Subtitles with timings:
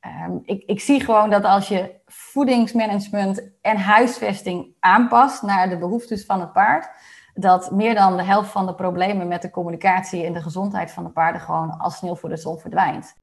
[0.00, 6.24] ehm, ik, ik zie gewoon dat als je voedingsmanagement en huisvesting aanpast naar de behoeftes
[6.24, 6.88] van het paard,
[7.34, 11.04] dat meer dan de helft van de problemen met de communicatie en de gezondheid van
[11.04, 13.16] de paarden gewoon als sneeuw voor de zon verdwijnt.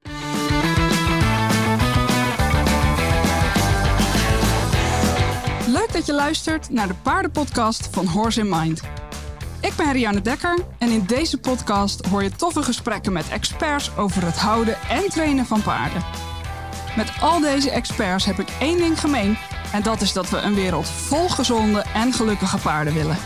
[5.66, 8.82] Leuk dat je luistert naar de paardenpodcast van Horse in Mind.
[9.60, 14.24] Ik ben Rianne Dekker en in deze podcast hoor je toffe gesprekken met experts over
[14.24, 16.27] het houden en trainen van paarden.
[16.98, 19.38] Met al deze experts heb ik één ding gemeen
[19.72, 23.16] en dat is dat we een wereld vol gezonde en gelukkige paarden willen.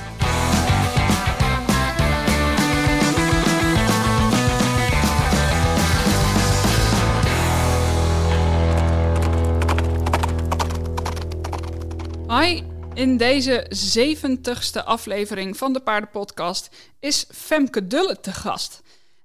[12.28, 12.62] Hi,
[12.94, 16.70] in deze 70ste aflevering van de Paardenpodcast
[17.00, 18.82] is Femke Dulle te gast.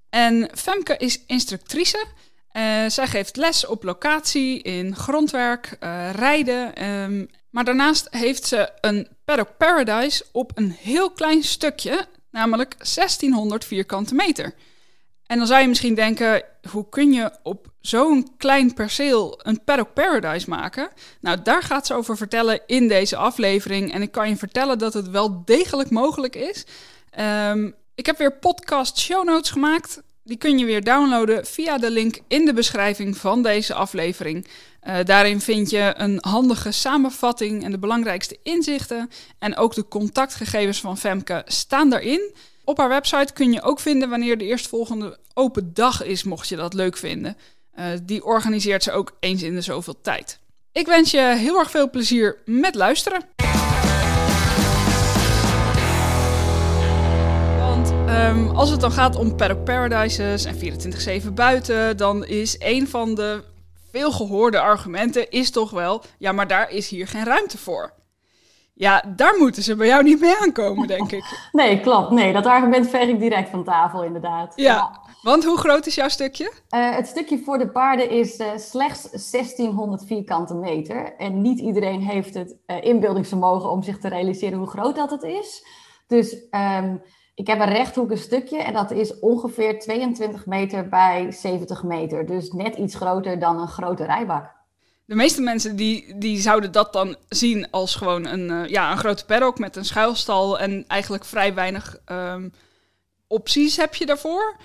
[0.09, 2.05] En Femke is instructrice.
[2.57, 6.85] Uh, zij geeft les op locatie in grondwerk, uh, rijden.
[6.85, 13.65] Um, maar daarnaast heeft ze een Paddock Paradise op een heel klein stukje, namelijk 1600
[13.65, 14.53] vierkante meter.
[15.25, 19.93] En dan zou je misschien denken, hoe kun je op zo'n klein perceel een paddock
[19.93, 20.89] paradise maken?
[21.21, 23.93] Nou, daar gaat ze over vertellen in deze aflevering.
[23.93, 26.65] En ik kan je vertellen dat het wel degelijk mogelijk is.
[27.19, 30.01] Um, ik heb weer podcast show notes gemaakt.
[30.27, 34.47] Die kun je weer downloaden via de link in de beschrijving van deze aflevering.
[34.87, 39.09] Uh, daarin vind je een handige samenvatting en de belangrijkste inzichten.
[39.39, 42.33] En ook de contactgegevens van Femke staan daarin.
[42.63, 46.55] Op haar website kun je ook vinden wanneer de eerstvolgende open dag is, mocht je
[46.55, 47.37] dat leuk vinden.
[47.79, 50.39] Uh, die organiseert ze ook eens in de zoveel tijd.
[50.71, 53.46] Ik wens je heel erg veel plezier met luisteren.
[58.07, 60.55] Um, als het dan gaat om Paddock Paradises en
[61.23, 63.43] 24-7 buiten, dan is een van de
[63.91, 67.93] veel gehoorde argumenten is toch wel, ja, maar daar is hier geen ruimte voor.
[68.73, 71.23] Ja, daar moeten ze bij jou niet mee aankomen, denk ik.
[71.51, 72.11] nee, klopt.
[72.11, 74.53] Nee, dat argument veeg ik direct van tafel, inderdaad.
[74.55, 76.51] Ja, want hoe groot is jouw stukje?
[76.69, 81.15] Uh, het stukje voor de paarden is uh, slechts 1600 vierkante meter.
[81.17, 85.23] En niet iedereen heeft het uh, inbeeldingsvermogen om zich te realiseren hoe groot dat het
[85.23, 85.65] is.
[86.07, 87.01] Dus um,
[87.37, 92.25] ik heb een rechthoekig stukje en dat is ongeveer 22 meter bij 70 meter.
[92.25, 94.55] Dus net iets groter dan een grote rijbak
[95.07, 98.97] de meeste mensen die, die zouden dat dan zien als gewoon een, uh, ja, een
[98.97, 102.53] grote paddock met een schuilstal en eigenlijk vrij weinig um,
[103.27, 104.57] opties heb je daarvoor.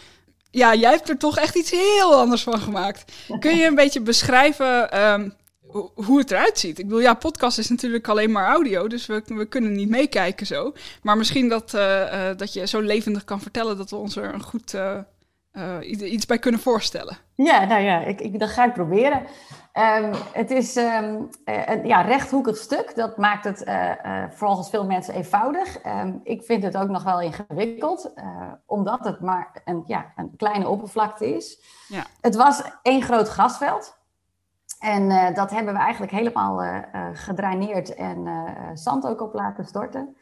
[0.50, 3.12] Ja, jij hebt er toch echt iets heel anders van gemaakt.
[3.38, 5.34] Kun je een beetje beschrijven um,
[5.94, 6.78] hoe het eruit ziet?
[6.78, 10.46] Ik bedoel, ja, podcast is natuurlijk alleen maar audio, dus we, we kunnen niet meekijken
[10.46, 10.72] zo.
[11.02, 14.34] Maar misschien dat, uh, uh, dat je zo levendig kan vertellen dat we ons er
[14.34, 14.76] een goed
[16.02, 17.18] iets bij kunnen voorstellen.
[17.34, 19.22] Ja, nou ja, ik, ik, dat ga ik proberen.
[19.78, 22.94] Um, het is um, een ja, rechthoekig stuk.
[22.94, 25.84] Dat maakt het uh, uh, volgens veel mensen eenvoudig.
[25.86, 30.32] Um, ik vind het ook nog wel ingewikkeld, uh, omdat het maar een, ja, een
[30.36, 31.58] kleine oppervlakte is.
[31.88, 32.06] Ja.
[32.20, 34.00] Het was één groot grasveld.
[34.82, 36.82] En dat hebben we eigenlijk helemaal
[37.12, 38.28] gedraineerd en
[38.74, 40.16] zand ook op laten storten.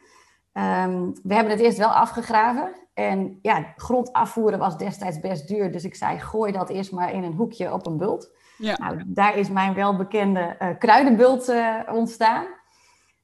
[1.23, 2.71] we hebben het eerst wel afgegraven.
[2.93, 5.71] En ja, grond afvoeren was destijds best duur.
[5.71, 8.31] Dus ik zei, gooi dat eerst maar in een hoekje op een bult.
[8.57, 8.77] Ja.
[8.77, 12.45] Nou, daar is mijn welbekende uh, kruidenbult uh, ontstaan.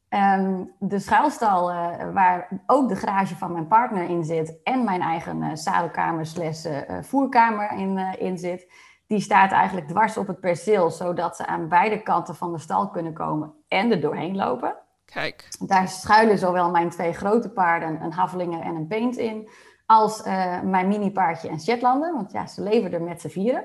[0.09, 5.01] Um, de schuilstal, uh, waar ook de garage van mijn partner in zit en mijn
[5.01, 6.65] eigen zadelkamer slash
[7.01, 8.71] voerkamer in, in zit,
[9.07, 12.89] die staat eigenlijk dwars op het perceel, zodat ze aan beide kanten van de stal
[12.89, 14.75] kunnen komen en er doorheen lopen.
[15.05, 15.47] Kijk.
[15.59, 19.49] Daar schuilen zowel mijn twee grote paarden, een Havelinger en een Paint in,
[19.85, 20.23] als
[20.63, 23.63] mijn mini-paardje en Shetlander, want ja, ze leven er met z'n vieren.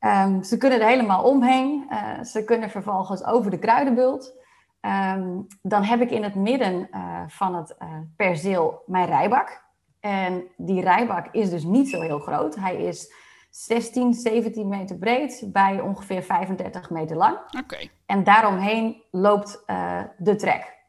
[0.00, 1.88] Um, ze kunnen er helemaal omheen.
[1.90, 4.34] Uh, ze kunnen vervolgens over de kruidenbult.
[4.80, 7.76] Um, dan heb ik in het midden uh, van het
[8.16, 9.64] perceel mijn rijbak.
[10.00, 12.54] En die rijbak is dus niet zo heel groot.
[12.54, 13.14] Hij is
[13.52, 17.36] 16, 17 meter breed bij ongeveer 35 meter lang.
[17.36, 17.58] Oké.
[17.58, 17.90] Okay.
[18.06, 19.62] En daaromheen loopt
[20.18, 20.80] de trek.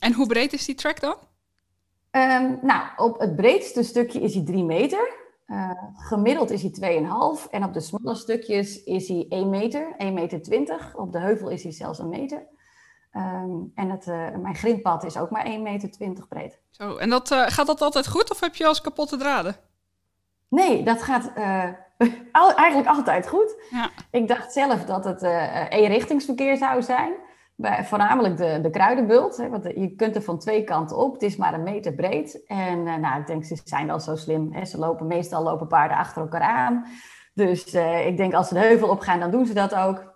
[0.00, 1.16] En hoe breed is die trek dan?
[2.10, 5.18] Um, nou, op het breedste stukje is hij 3 meter.
[5.46, 7.00] Uh, gemiddeld is hij
[7.44, 10.94] 2,5 en op de smalle stukjes is hij 1 meter, 1 meter 20.
[10.96, 12.46] Op de heuvel is hij zelfs een meter.
[13.12, 16.60] Um, en het, uh, mijn grindpad is ook maar 1 meter 20 breed.
[16.70, 19.56] Zo, en dat, uh, gaat dat altijd goed of heb je als kapotte draden?
[20.48, 21.32] Nee, dat gaat
[22.56, 23.54] eigenlijk altijd goed.
[23.70, 23.90] Ja.
[24.10, 25.22] Ik dacht zelf dat het
[25.68, 27.12] eenrichtingsverkeer zou zijn.
[27.60, 29.36] Bij, voornamelijk de, de kruidenbult.
[29.36, 31.12] Hè, want je kunt er van twee kanten op.
[31.12, 32.46] Het is maar een meter breed.
[32.46, 34.52] En uh, nou, ik denk, ze zijn wel zo slim.
[34.52, 34.64] Hè.
[34.64, 36.86] Ze lopen, meestal lopen paarden achter elkaar aan.
[37.34, 40.14] Dus uh, ik denk, als ze de heuvel opgaan, dan doen ze dat ook.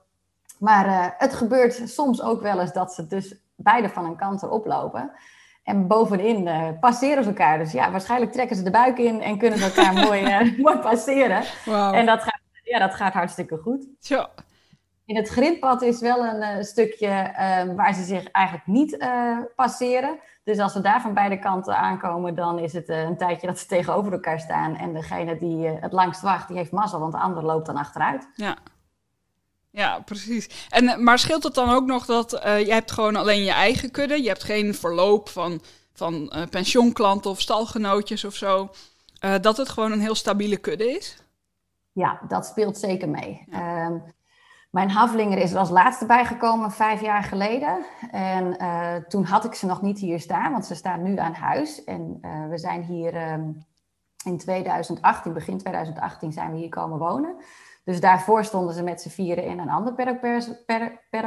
[0.59, 4.67] Maar het gebeurt soms ook wel eens dat ze dus beide van een kant erop
[4.67, 5.13] lopen.
[5.65, 7.59] En bovenin uh, passeren ze elkaar.
[7.59, 10.79] Dus ja, waarschijnlijk trekken ze de buik in en kunnen ze elkaar mooi, uh, mooi
[10.79, 11.43] passeren.
[11.65, 11.95] Wow.
[11.95, 13.87] En dat gaat, ja, dat gaat hartstikke goed.
[13.99, 14.29] Ja.
[15.07, 17.33] In het grindpad is wel een uh, stukje
[17.77, 19.09] waar ze zich eigenlijk niet
[19.57, 20.19] passeren.
[20.45, 23.67] Dus als we daar van beide kanten aankomen, dan is het een tijdje dat ze
[23.67, 24.77] tegenover elkaar staan.
[24.77, 28.29] En degene die het langst wacht, die heeft mazzel, want de ander loopt dan achteruit.
[28.35, 28.57] Ja.
[29.75, 30.69] Ja, precies.
[30.69, 33.51] En, eh, maar scheelt het dan ook nog dat uh, je hebt gewoon alleen je
[33.51, 34.23] eigen kudde?
[34.23, 35.61] Je hebt geen verloop van,
[35.93, 38.69] van uh, pensioenklanten of stalgenootjes of zo?
[39.25, 41.17] Uh, dat het gewoon een heel stabiele kudde is?
[41.93, 43.45] Ja, dat speelt zeker mee.
[43.51, 43.87] Ja.
[43.87, 44.03] Um,
[44.71, 47.85] mijn havlinger is er als laatste bijgekomen vijf jaar geleden.
[48.11, 48.57] En
[49.09, 51.85] toen had ik ze nog niet hier staan, want ze staan nu aan huis.
[51.85, 52.19] En
[52.51, 53.65] we zijn hier um,
[54.25, 57.37] in 2018, begin 2018, zijn we hier komen wonen.
[57.85, 59.95] Dus daarvoor stonden ze met z'n vieren in een ander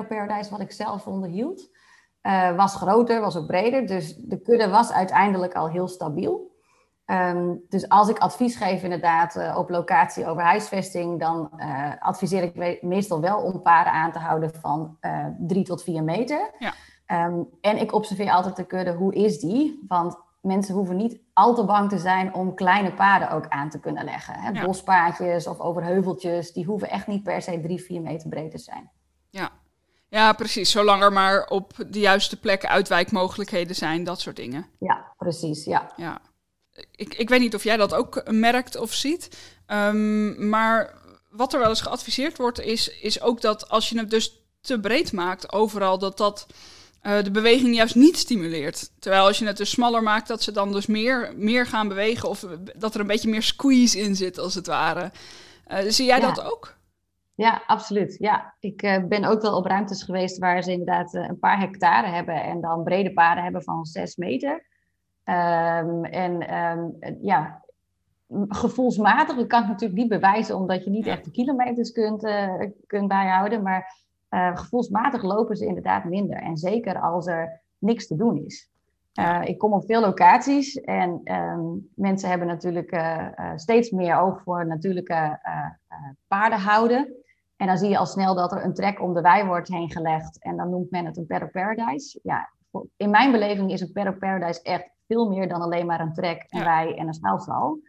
[0.07, 1.69] paradijs, wat ik zelf onderhield.
[2.21, 3.85] Uh, was groter, was ook breder.
[3.85, 6.55] Dus de kudde was uiteindelijk al heel stabiel.
[7.05, 12.43] Um, dus als ik advies geef inderdaad uh, op locatie over huisvesting, dan uh, adviseer
[12.43, 14.97] ik meestal wel om paren aan te houden van
[15.37, 16.51] drie tot vier meter.
[16.59, 16.73] Ja.
[17.25, 19.85] Um, en ik observeer altijd de kudde, hoe is die?
[19.87, 23.79] Want mensen hoeven niet al te bang te zijn om kleine paden ook aan te
[23.79, 24.33] kunnen leggen.
[24.33, 24.65] Hè?
[24.65, 28.57] Bospaadjes of over heuveltjes, die hoeven echt niet per se drie, vier meter breed te
[28.57, 28.91] zijn.
[29.29, 29.49] Ja.
[30.09, 30.71] ja, precies.
[30.71, 34.65] Zolang er maar op de juiste plekken uitwijkmogelijkheden zijn, dat soort dingen.
[34.79, 35.65] Ja, precies.
[35.65, 35.91] Ja.
[35.95, 36.21] ja.
[36.91, 40.93] Ik, ik weet niet of jij dat ook merkt of ziet, um, maar
[41.29, 44.79] wat er wel eens geadviseerd wordt, is, is ook dat als je het dus te
[44.79, 46.47] breed maakt overal, dat dat
[47.07, 48.91] uh, de beweging juist niet stimuleert.
[48.99, 52.29] Terwijl als je het dus smaller maakt, dat ze dan dus meer, meer gaan bewegen.
[52.29, 52.45] Of
[52.77, 55.11] dat er een beetje meer squeeze in zit, als het ware.
[55.67, 56.75] Uh, zie jij dat ook?
[57.35, 58.15] Ja, absoluut.
[58.19, 62.07] Ja, ik uh, ben ook wel op ruimtes geweest waar ze inderdaad een paar hectare
[62.07, 64.65] hebben en dan brede paden hebben van zes meter.
[65.23, 67.63] Um, en um, ja,
[68.47, 72.27] gevoelsmatig, ik kan het natuurlijk niet bewijzen omdat je niet echt de kilometers kunt,
[72.87, 76.37] kunt bijhouden, maar uh, gevoelsmatig lopen ze inderdaad minder.
[76.37, 78.69] En zeker als er niks te doen is.
[79.19, 84.41] Uh, ik kom op veel locaties en um, mensen hebben natuurlijk uh, steeds meer oog
[84.41, 85.39] voor natuurlijke
[86.27, 87.15] paardenhouden.
[87.55, 89.91] En dan zie je al snel dat er een trek om de wei wordt heen
[89.91, 90.43] gelegd.
[90.43, 92.19] En dan noemt men het een paddock paradise.
[92.23, 92.49] Ja,
[92.97, 96.45] in mijn beleving is een paddock paradise echt veel meer dan alleen maar een trek,
[96.47, 96.65] een ja.
[96.65, 97.79] wei en een staalstal.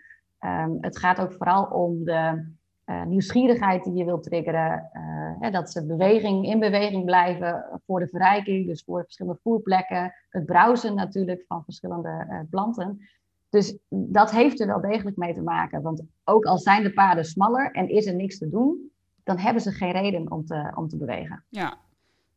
[0.40, 2.48] Um, het gaat ook vooral om de
[2.88, 4.90] uh, nieuwsgierigheid die je wilt triggeren.
[4.92, 5.00] Uh,
[5.40, 10.14] hè, dat ze beweging, in beweging blijven voor de verrijking, dus voor verschillende voerplekken.
[10.30, 13.08] Het browsen natuurlijk van verschillende uh, planten.
[13.50, 15.82] Dus dat heeft er wel degelijk mee te maken.
[15.82, 18.90] Want ook al zijn de paden smaller en is er niks te doen,
[19.24, 21.44] dan hebben ze geen reden om te, om te bewegen.
[21.48, 21.76] Ja.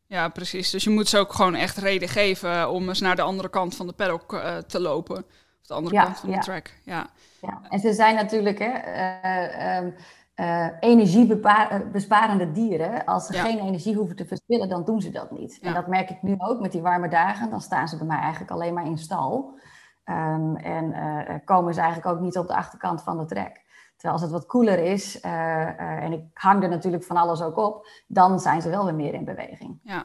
[0.06, 0.70] ja, precies.
[0.70, 3.76] Dus je moet ze ook gewoon echt reden geven om eens naar de andere kant
[3.76, 5.16] van de paddock te lopen.
[5.60, 6.70] Of de andere kant van de track.
[6.84, 7.06] Ja.
[7.40, 8.58] ja, en ze zijn natuurlijk.
[8.58, 9.94] Hè, um,
[10.42, 13.04] uh, energiebesparende dieren.
[13.04, 15.58] Als ze geen energie hoeven te verspillen, dan doen ze dat niet.
[15.60, 17.50] En dat merk ik nu ook met die warme dagen.
[17.50, 19.58] Dan staan ze bij mij eigenlijk alleen maar in stal.
[20.04, 23.60] Um, en uh, komen ze eigenlijk ook niet op de achterkant van de trek.
[23.96, 27.56] Terwijl als het wat koeler is, uh, en ik hang er natuurlijk van alles ook
[27.56, 29.80] op, dan zijn ze wel weer meer in beweging.
[29.82, 30.04] Ja.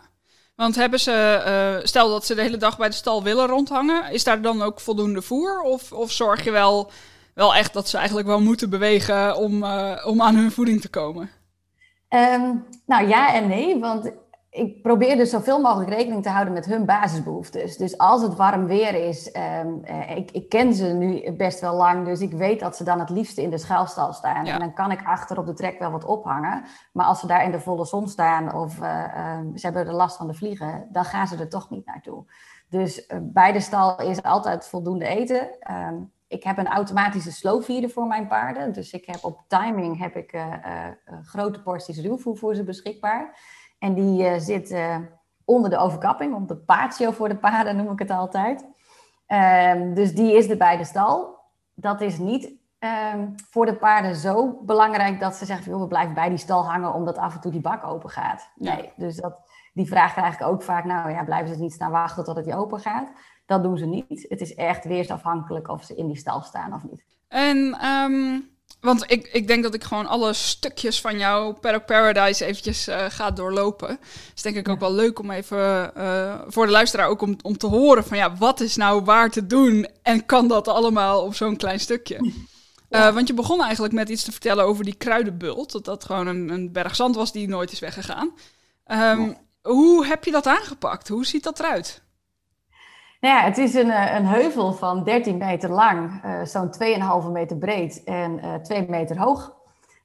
[0.55, 4.23] Want hebben ze, stel dat ze de hele dag bij de stal willen rondhangen, is
[4.23, 5.61] daar dan ook voldoende voer?
[5.61, 6.91] Of, of zorg je wel
[7.37, 10.89] wel echt dat ze eigenlijk wel moeten bewegen om, uh, om aan hun voeding te
[10.89, 11.29] komen?
[12.09, 14.11] Um, nou ja en nee, want
[14.49, 17.77] ik probeer dus zoveel mogelijk rekening te houden met hun basisbehoeftes.
[17.77, 19.81] Dus als het warm weer is, um,
[20.15, 23.09] ik, ik, ken ze nu best wel lang, dus ik weet dat ze dan het
[23.09, 24.45] liefste in de schuilstal staan.
[24.45, 24.53] Ja.
[24.53, 26.63] En dan kan ik achter op de trek wel wat ophangen.
[26.93, 29.93] Maar als ze daar in de volle zon staan of uh, um, ze hebben er
[29.93, 32.25] last van de vliegen, dan gaan ze er toch niet naartoe.
[32.69, 35.49] Dus uh, bij de stal is altijd voldoende eten.
[35.71, 38.73] Um, ik heb een automatische slowfeeder voor mijn paarden.
[38.73, 40.87] Dus ik heb op timing heb ik, uh, uh,
[41.23, 43.39] grote porties ruwvoer voor ze beschikbaar.
[43.79, 44.75] En die uh, zit
[45.45, 48.65] onder de overkapping, op de paardje voor de paarden noem ik het altijd.
[49.27, 51.39] Um, dus die is er bij de stal.
[51.73, 52.51] Dat is niet
[53.13, 56.93] um, voor de paarden zo belangrijk dat ze zeggen: we blijven bij die stal hangen
[56.93, 58.49] omdat af en toe die bak open gaat.
[58.55, 58.89] Nee, ja.
[58.95, 59.46] dus dat,
[59.77, 62.45] die vraag krijg ik ook vaak: nou ja, blijven ze niet staan wachten tot het
[62.45, 63.09] die open gaat?
[63.45, 64.25] Dat doen ze niet.
[64.29, 67.03] Het is echt weersafhankelijk of ze in die stal staan of niet.
[67.27, 68.49] En, um,
[68.81, 73.05] want ik, ik denk dat ik gewoon alle stukjes van jouw Paddock Paradise eventjes uh,
[73.09, 73.99] ga doorlopen.
[74.33, 77.57] Dus denk ik ook wel leuk om even uh, voor de luisteraar ook om, om
[77.57, 81.35] te horen van ja, wat is nou waar te doen en kan dat allemaal op
[81.35, 82.33] zo'n klein stukje?
[82.89, 83.07] Ja.
[83.07, 85.71] Uh, want je begon eigenlijk met iets te vertellen over die kruidenbult.
[85.71, 88.31] Dat dat gewoon een, een berg zand was die nooit is weggegaan.
[88.83, 89.33] Ehm,
[89.67, 91.07] hoe heb je dat aangepakt?
[91.07, 92.05] Hoe ziet dat eruit?
[93.19, 96.73] Nou ja, het is een, een heuvel van 13 meter lang, uh, zo'n
[97.25, 99.55] 2,5 meter breed en uh, 2 meter hoog.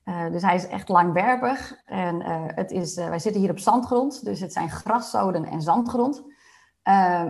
[0.04, 1.74] Uh, dus hij is echt langwerpig.
[1.86, 2.22] En
[2.54, 6.22] het is, wij zitten hier op zandgrond, dus het zijn graszoden en zandgrond.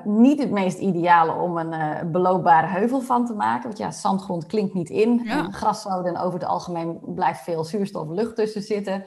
[0.05, 3.62] niet het meest ideale om een beloopbare heuvel van te maken.
[3.62, 5.21] Want ja, zandgrond klinkt niet in.
[5.25, 5.39] Ja.
[5.39, 9.05] En graszoden over het algemeen blijft veel zuurstof lucht tussen zitten.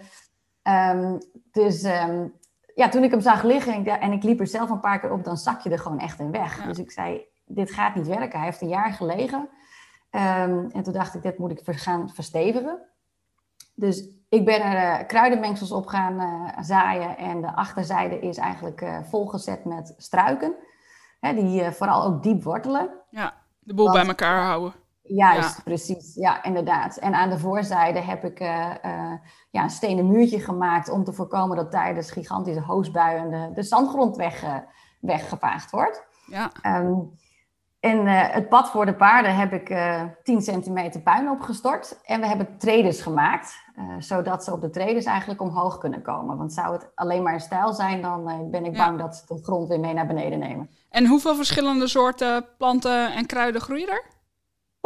[0.64, 1.18] Um,
[1.52, 2.34] dus um,
[2.76, 5.00] ja, toen ik hem zag liggen en ik, en ik, liep er zelf een paar
[5.00, 6.60] keer op, dan zak je er gewoon echt in weg.
[6.60, 6.66] Ja.
[6.66, 8.38] Dus ik zei, dit gaat niet werken.
[8.38, 9.50] Hij heeft een jaar gelegen.
[10.12, 12.80] Um, en toen dacht ik, dit moet ik gaan verstevigen.
[13.74, 18.82] Dus ik ben er uh, kruidenmengsels op gaan uh, zaaien en de achterzijde is eigenlijk
[18.82, 20.56] uh, volgezet met struiken.
[21.20, 22.90] Hè, die vooral ook diep wortelen.
[23.10, 24.74] Ja, de boel Want, bij elkaar houden.
[25.08, 25.64] Juist, ja.
[25.64, 26.16] precies.
[26.16, 26.98] Ja, inderdaad.
[26.98, 31.72] En aan de voorzijde heb ik ja, een stenen muurtje gemaakt om te voorkomen dat
[31.72, 34.44] tijdens gigantische hoosbuien de, de zandgrond weg,
[35.00, 36.04] weggevaagd wordt.
[36.28, 36.52] Ja.
[36.64, 37.12] Um,
[37.80, 42.00] en het pad voor de paarden heb ik uh, 10 centimeter puin opgestort.
[42.04, 43.64] En we hebben traders gemaakt,
[44.00, 46.38] zodat ze op de traders eigenlijk omhoog kunnen komen.
[46.38, 48.86] Want zou het alleen maar een stijl zijn, dan eh, ben ik ja.
[48.86, 50.70] bang dat ze de grond weer mee naar beneden nemen.
[50.90, 54.04] En hoeveel verschillende soorten planten en kruiden groeien er?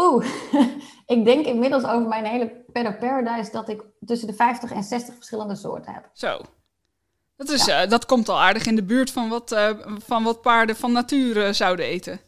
[0.02, 0.26] Oeh,
[1.16, 4.84] ik denk inmiddels over mijn hele Pet of Paradise dat ik tussen de 50 en
[4.84, 6.10] 60 verschillende soorten heb.
[6.14, 6.42] Zo.
[7.36, 7.86] Dat, is, ja.
[7.86, 9.56] dat komt al aardig in de buurt van wat,
[10.06, 12.20] van wat paarden van nature zouden eten.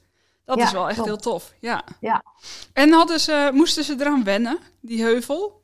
[0.46, 1.84] Dat ja, is wel echt heel tof, ja.
[2.00, 2.24] ja.
[2.74, 5.61] En hadden ze, moesten ze eraan wennen, die heuvel?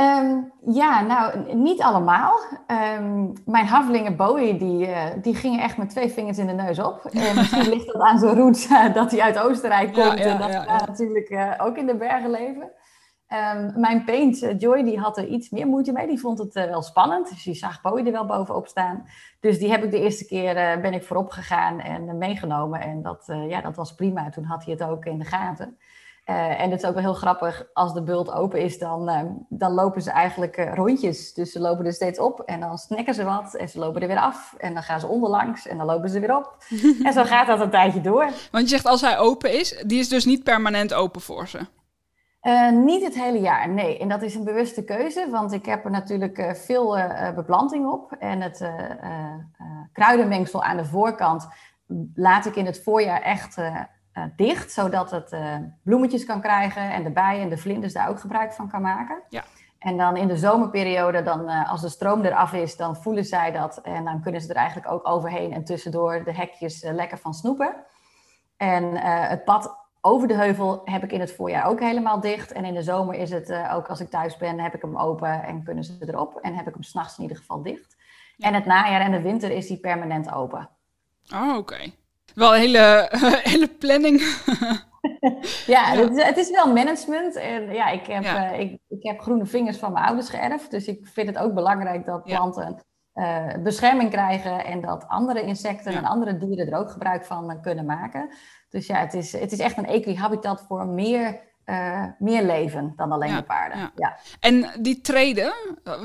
[0.00, 2.38] Um, ja, nou, niet allemaal.
[2.98, 6.78] Um, mijn havelingen Bowie, die, uh, die gingen echt met twee vingers in de neus
[6.78, 7.04] op.
[7.12, 10.32] En misschien ligt dat aan zijn roots uh, dat hij uit Oostenrijk komt ja, ja,
[10.32, 12.70] en dat ja, we natuurlijk uh, ook in de bergen leven.
[13.28, 16.06] Um, mijn paint, Joy, die had er iets meer moeite mee.
[16.06, 17.28] Die vond het wel spannend.
[17.28, 19.04] Dus die zag Bowie er wel bovenop staan.
[19.40, 22.80] Dus die heb ik de eerste keer, ben ik voorop gegaan en meegenomen.
[22.80, 24.30] En dat, ja, dat was prima.
[24.30, 25.78] Toen had hij het ook in de gaten.
[26.26, 30.02] En het is ook wel heel grappig, als de bult open is, dan, dan lopen
[30.02, 31.34] ze eigenlijk rondjes.
[31.34, 33.54] Dus ze lopen er steeds op en dan snacken ze wat.
[33.54, 34.54] En ze lopen er weer af.
[34.58, 36.56] En dan gaan ze onderlangs en dan lopen ze weer op.
[37.02, 38.24] en zo gaat dat een tijdje door.
[38.52, 41.66] Want je zegt als hij open is, die is dus niet permanent open voor ze?
[42.72, 43.98] Niet het hele jaar, nee.
[43.98, 46.98] En dat is een bewuste keuze, want ik heb er natuurlijk veel
[47.34, 48.12] beplanting op.
[48.18, 48.70] En het
[49.92, 51.48] kruidenmengsel aan de voorkant
[52.14, 53.56] laat ik in het voorjaar echt
[54.36, 55.36] dicht, zodat het
[55.82, 59.22] bloemetjes kan krijgen en de bijen en de vlinders daar ook gebruik van kan maken.
[59.28, 59.44] Ja.
[59.78, 63.76] En dan in de zomerperiode, dan, als de stroom eraf is, dan voelen zij dat.
[63.76, 67.74] En dan kunnen ze er eigenlijk ook overheen en tussendoor de hekjes lekker van snoepen.
[68.56, 68.96] En
[69.28, 72.52] het pad over de heuvel heb ik in het voorjaar ook helemaal dicht.
[72.52, 75.42] En in de zomer is het ook als ik thuis ben, heb ik hem open
[75.42, 76.38] en kunnen ze erop.
[76.40, 77.96] En heb ik hem s'nachts in ieder geval dicht.
[78.36, 78.46] Ja.
[78.46, 80.68] En het najaar en de winter is die permanent open.
[81.34, 81.58] Oh, oké.
[81.58, 81.94] Okay.
[82.36, 83.08] Wel een hele,
[83.52, 84.20] hele planning.
[85.66, 86.00] ja, ja.
[86.00, 87.36] Het, is, het, is, wel management.
[87.36, 88.52] En ja, ik heb, ja.
[88.52, 90.70] Uh, ik, ik heb groene vingers van mijn ouders geërfd.
[90.70, 94.64] Dus ik vind het ook belangrijk dat planten uh, bescherming krijgen.
[94.64, 98.34] En dat andere insecten en andere dieren er ook gebruik van kunnen maken.
[98.68, 103.12] Dus ja, het is, het is echt een equihabitat voor meer, uh, meer leven dan
[103.12, 103.90] alleen de paarden.
[103.94, 104.18] Ja.
[104.40, 105.52] En die treden,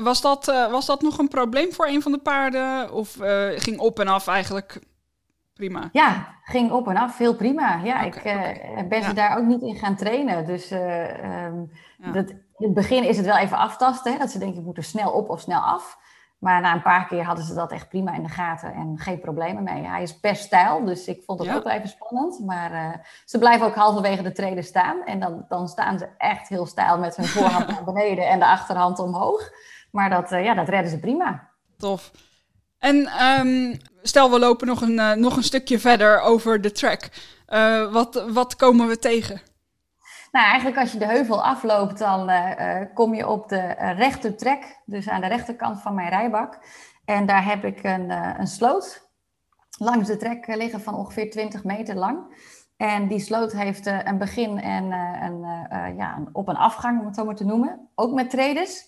[0.02, 2.92] was dat, was dat nog een probleem voor een van de paarden?
[2.92, 3.16] Of
[3.56, 4.80] ging op en af eigenlijk
[5.54, 5.88] prima?
[5.92, 7.80] Ja, ging op en af heel prima.
[7.84, 8.88] Ja, okay, ik okay.
[8.88, 10.46] ben ze daar ook niet in gaan trainen.
[10.46, 11.70] Dus um,
[12.12, 14.12] dat, in het begin is het wel even aftasten.
[14.12, 15.98] Hè, dat ze denken, ik moet er snel op of snel af.
[16.42, 19.20] Maar na een paar keer hadden ze dat echt prima in de gaten en geen
[19.20, 19.84] problemen mee.
[19.84, 21.56] Hij is best stijl, dus ik vond het ja.
[21.56, 22.40] ook wel even spannend.
[22.44, 22.94] Maar uh,
[23.24, 25.04] ze blijven ook halverwege de treden staan.
[25.04, 28.46] En dan, dan staan ze echt heel stijl met hun voorhand naar beneden en de
[28.46, 29.50] achterhand omhoog.
[29.90, 31.48] Maar dat, uh, ja, dat redden ze prima.
[31.76, 32.10] Tof.
[32.82, 37.08] En um, stel, we lopen nog een, uh, nog een stukje verder over de track.
[37.90, 39.40] wat, wat komen we tegen?
[40.32, 44.80] Nou, eigenlijk als je de heuvel afloopt, dan uh, kom je op de rechter trek,
[44.84, 46.58] dus aan de rechterkant van mijn rijbak.
[47.04, 49.10] En daar heb ik een, een sloot
[49.78, 52.18] langs de trek liggen van ongeveer 20 meter lang.
[52.76, 54.84] En die sloot heeft een begin en
[55.22, 55.40] een,
[55.96, 57.88] ja, een op- en afgang, om het zo maar te noemen.
[57.94, 58.86] Ook met tredes.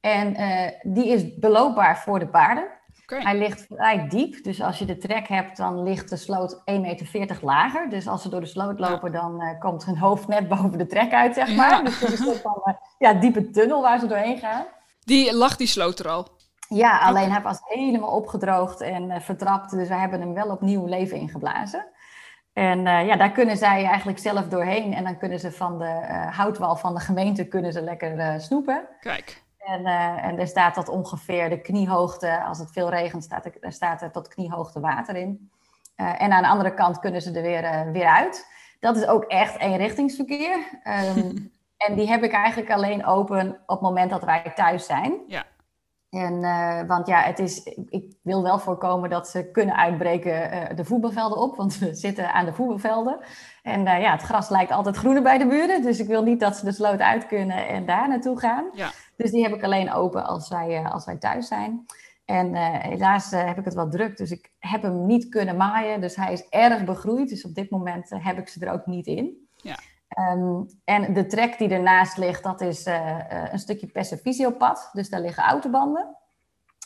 [0.00, 0.34] En
[0.82, 2.80] die is beloopbaar voor de paarden.
[3.12, 3.24] Okay.
[3.24, 6.62] Hij ligt vrij diep, dus als je de trek hebt, dan ligt de sloot 1,40
[6.64, 7.90] meter lager.
[7.90, 9.20] Dus als ze door de sloot lopen, ja.
[9.20, 11.70] dan uh, komt hun hoofd net boven de trek uit, zeg maar.
[11.70, 11.82] Ja.
[11.82, 14.64] Dus het is een soort van uh, ja, diepe tunnel waar ze doorheen gaan.
[15.04, 16.28] Die lag die sloot er al?
[16.68, 17.34] Ja, alleen okay.
[17.34, 19.70] hij was helemaal opgedroogd en uh, vertrapt.
[19.70, 21.86] Dus we hebben hem wel opnieuw leven ingeblazen.
[22.52, 24.94] En ja, daar kunnen zij eigenlijk zelf doorheen.
[24.94, 26.00] En dan kunnen ze van de
[26.30, 28.88] houtwal van de gemeente kunnen ze lekker snoepen.
[29.00, 29.41] Kijk.
[29.62, 33.72] En, uh, en er staat tot ongeveer de kniehoogte, als het veel regent, staat er,
[33.72, 35.50] staat er tot kniehoogte water in.
[35.96, 38.46] Uh, en aan de andere kant kunnen ze er weer, uh, weer uit.
[38.80, 40.58] Dat is ook echt eenrichtingsverkeer.
[41.16, 41.52] Um,
[41.86, 45.20] en die heb ik eigenlijk alleen open op het moment dat wij thuis zijn.
[45.26, 45.44] Ja.
[46.10, 50.76] En, uh, want ja, het is, ik wil wel voorkomen dat ze kunnen uitbreken uh,
[50.76, 53.20] de voetbalvelden op, want we zitten aan de voetbalvelden.
[53.62, 56.40] En uh, ja, het gras lijkt altijd groener bij de buren, dus ik wil niet
[56.40, 58.64] dat ze de sloot uit kunnen en daar naartoe gaan.
[58.72, 58.90] Ja.
[59.22, 61.86] Dus die heb ik alleen open als wij, als wij thuis zijn.
[62.24, 66.00] En helaas heb ik het wel druk, dus ik heb hem niet kunnen maaien.
[66.00, 69.06] Dus hij is erg begroeid, dus op dit moment heb ik ze er ook niet
[69.06, 69.48] in.
[69.56, 69.78] Ja.
[70.32, 72.86] Um, en de trek die ernaast ligt, dat is
[73.50, 74.90] een stukje Persevisio-pad.
[74.92, 76.16] Dus daar liggen autobanden.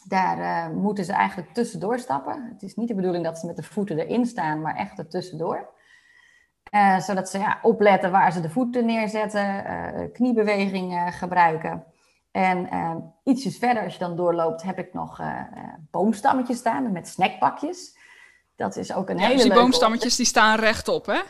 [0.08, 2.48] Daar moeten ze eigenlijk tussendoor stappen.
[2.52, 5.08] Het is niet de bedoeling dat ze met de voeten erin staan, maar echt er
[5.08, 5.68] tussendoor.
[6.98, 9.64] zodat ze ja, opletten waar ze de voeten neerzetten,
[10.12, 11.84] kniebewegingen gebruiken.
[12.36, 15.20] En ietsjes verder, als je dan doorloopt, heb ik nog
[15.90, 17.96] boomstammetjes staan met snackpakjes.
[18.56, 21.20] Dat is ook een ja, hele dus die leuke boomstammetjes die staan rechtop, hè?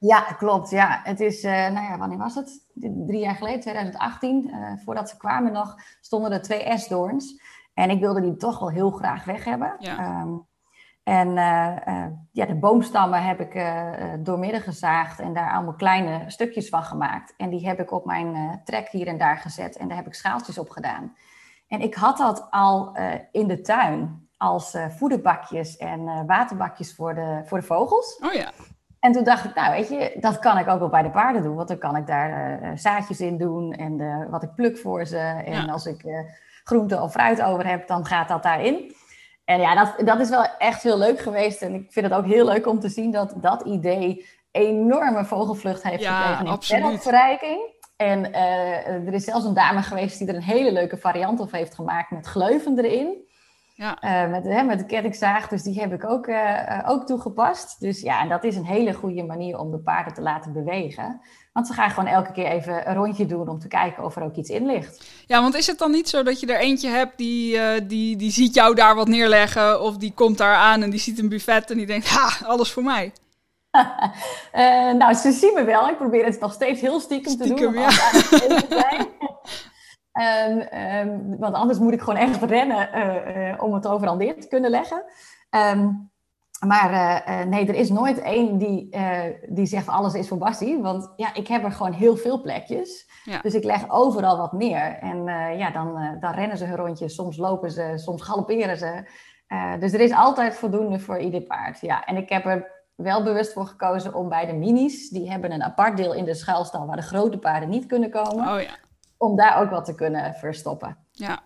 [0.00, 0.70] Ja, klopt.
[0.70, 1.00] Ja.
[1.04, 2.64] Het is, uh, nou ja, wanneer was het?
[3.06, 4.48] Drie jaar geleden, 2018.
[4.48, 7.42] Uh, voordat ze kwamen nog, stonden er twee esdoorns.
[7.74, 9.76] En ik wilde die toch wel heel graag weg hebben.
[9.78, 10.20] Ja.
[10.20, 10.46] Um,
[11.10, 13.64] en uh, ja, de boomstammen heb ik
[14.24, 17.34] doormidden gezaagd en daar allemaal kleine stukjes van gemaakt.
[17.36, 20.14] En die heb ik op mijn trek hier en daar gezet en daar heb ik
[20.14, 21.16] schaaltjes op gedaan.
[21.68, 22.96] En ik had dat al
[23.32, 28.20] in de tuin als voederbakjes en waterbakjes voor de, voor de vogels.
[28.24, 28.50] Oh ja.
[29.00, 31.42] En toen dacht ik, nou weet je, dat kan ik ook wel bij de paarden
[31.42, 31.54] doen.
[31.54, 35.04] Want dan kan ik daar uh, zaadjes in doen en uh, wat ik pluk voor
[35.06, 35.18] ze.
[35.18, 35.72] En Ja.
[35.72, 36.18] als ik uh,
[36.64, 38.94] groente of fruit over heb, dan gaat dat daarin.
[39.50, 41.62] En ja, dat, dat is wel echt heel leuk geweest.
[41.62, 45.82] En ik vind het ook heel leuk om te zien dat dat idee enorme vogelvlucht
[45.82, 46.82] heeft Ja, gekregen in absoluut.
[47.96, 51.52] En eh, er is zelfs een dame geweest die er een hele leuke variant op
[51.52, 53.28] heeft gemaakt met gleuven erin.
[53.80, 54.00] Ja.
[54.00, 57.80] Eh, met, hè, met de kettingzaag, dus die heb ik ook, eh, eh, ook toegepast.
[57.80, 61.20] Dus ja, en dat is een hele goede manier om de paarden te laten bewegen.
[61.52, 64.22] Want ze gaan gewoon elke keer even een rondje doen om te kijken of er
[64.22, 65.24] ook iets in ligt.
[65.26, 68.30] ja, want is het dan niet zo dat je er eentje hebt die, die, die
[68.30, 69.82] ziet jou daar wat neerleggen...
[69.82, 72.08] of die komt daar aan en die ziet een buffet en die denkt...
[72.08, 73.12] ha, alles voor mij.
[74.98, 75.88] Nou, ze zien me wel.
[75.88, 77.72] Ik probeer het nog steeds heel stiekem, te doen.
[77.72, 77.88] ja.
[77.88, 79.06] te zijn.
[80.12, 84.40] Ehm, ehm, want anders moet ik gewoon echt rennen eh, eh, om het overal neer
[84.40, 85.04] te kunnen leggen.
[85.50, 85.88] Ehm,
[86.66, 86.92] maar
[87.24, 88.96] eh, nee, er is nooit één die,
[89.48, 90.82] die zegt alles is voor Bassie.
[90.82, 93.10] Want ja, ik heb er gewoon heel veel plekjes.
[93.24, 93.40] Ja.
[93.40, 94.98] Dus ik leg overal wat neer.
[95.00, 95.24] En
[95.56, 97.14] ja, dan, dan rennen ze hun rondjes.
[97.14, 99.04] Soms lopen ze, soms galopperen ze.
[99.78, 101.80] Dus er is altijd voldoende voor ieder paard.
[101.80, 105.08] Ja, en ik heb er wel bewust voor gekozen om bij de minis...
[105.08, 106.86] die hebben een apart deel in de schuilstal...
[106.86, 108.54] waar de grote paarden niet kunnen komen...
[108.54, 108.76] Oh ja.
[109.20, 110.96] Om daar ook wat te kunnen verstoppen.
[111.12, 111.42] Ja.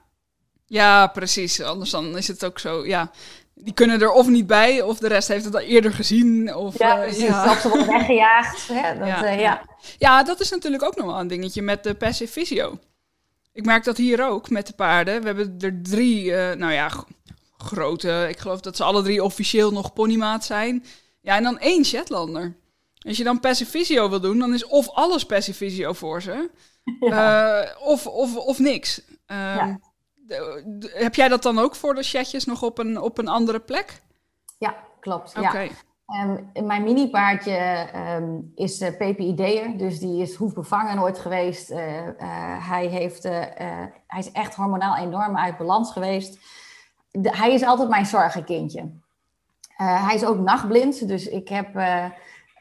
[0.67, 1.63] ja, precies.
[1.63, 3.11] Anders dan is het ook zo, ja...
[3.57, 6.55] Die kunnen er of niet bij, of de rest heeft het al eerder gezien.
[6.55, 7.23] Of, Ja, eh, precies.
[7.23, 7.51] ja.
[7.51, 8.69] Of ze worden weggejaagd.
[8.69, 8.95] Hè?
[8.99, 9.41] Dat, Ja, eh, ja.
[9.41, 9.63] ja.
[9.99, 12.79] Ja, dat is natuurlijk ook nog wel een dingetje met de passive visio.
[13.53, 15.21] Ik merk dat hier ook met de paarden.
[15.21, 16.91] We hebben er drie, eh, nou ja,
[17.57, 18.27] grote.
[18.29, 20.85] Ik geloof dat ze alle drie officieel nog ponymaat zijn.
[21.21, 22.57] Ja, en dan één Shetlander.
[22.99, 26.51] Als je dan passive visio wil doen, dan is of alles passive visio voor ze,
[27.01, 29.03] eh, of, of, of niks.
[29.27, 29.79] Ehm, Ja.
[30.83, 34.03] heb jij dat dan ook voor de chatjes nog op een, op een andere plek?
[34.59, 35.39] Ja, klopt.
[35.39, 35.59] Oké.
[35.59, 35.69] Ja.
[36.07, 37.57] Ehm, mijn mini-paardje
[37.93, 41.71] ehm, is eh PPID'er, dus die is hoefbevangen nooit geweest.
[41.71, 41.79] Eh,
[42.69, 46.39] hij, heeft, hij is echt hormonaal enorm uit balans geweest.
[47.11, 48.91] De- hij is altijd mijn zorgenkindje.
[49.77, 51.75] Hij is ook nachtblind, dus ik heb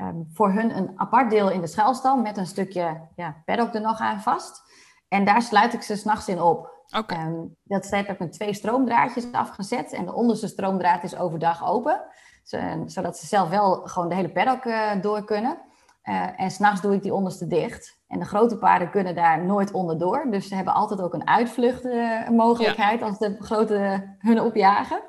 [0.03, 3.73] eh, ehm, voor hun een apart deel in de schuilstal met een stukje ja, paddock
[3.73, 4.61] er nog aan vast.
[5.07, 6.71] En daar sluit ik ze s'nachts in op.
[6.97, 7.13] Oké.
[7.13, 9.93] Ehm, dat heb ik met twee stroomdraadjes afgezet.
[9.93, 12.01] En de onderste stroomdraad is overdag open.
[12.43, 15.57] Zo- zodat ze zelf wel gewoon de hele paddock eh, door kunnen.
[16.01, 18.01] Eh, en s'nachts doe ik die onderste dicht.
[18.07, 20.27] En de grote paarden kunnen daar nooit onderdoor.
[20.29, 25.01] Dus ze hebben altijd ook een uitvluchtmogelijkheid als de grote hun opjagen.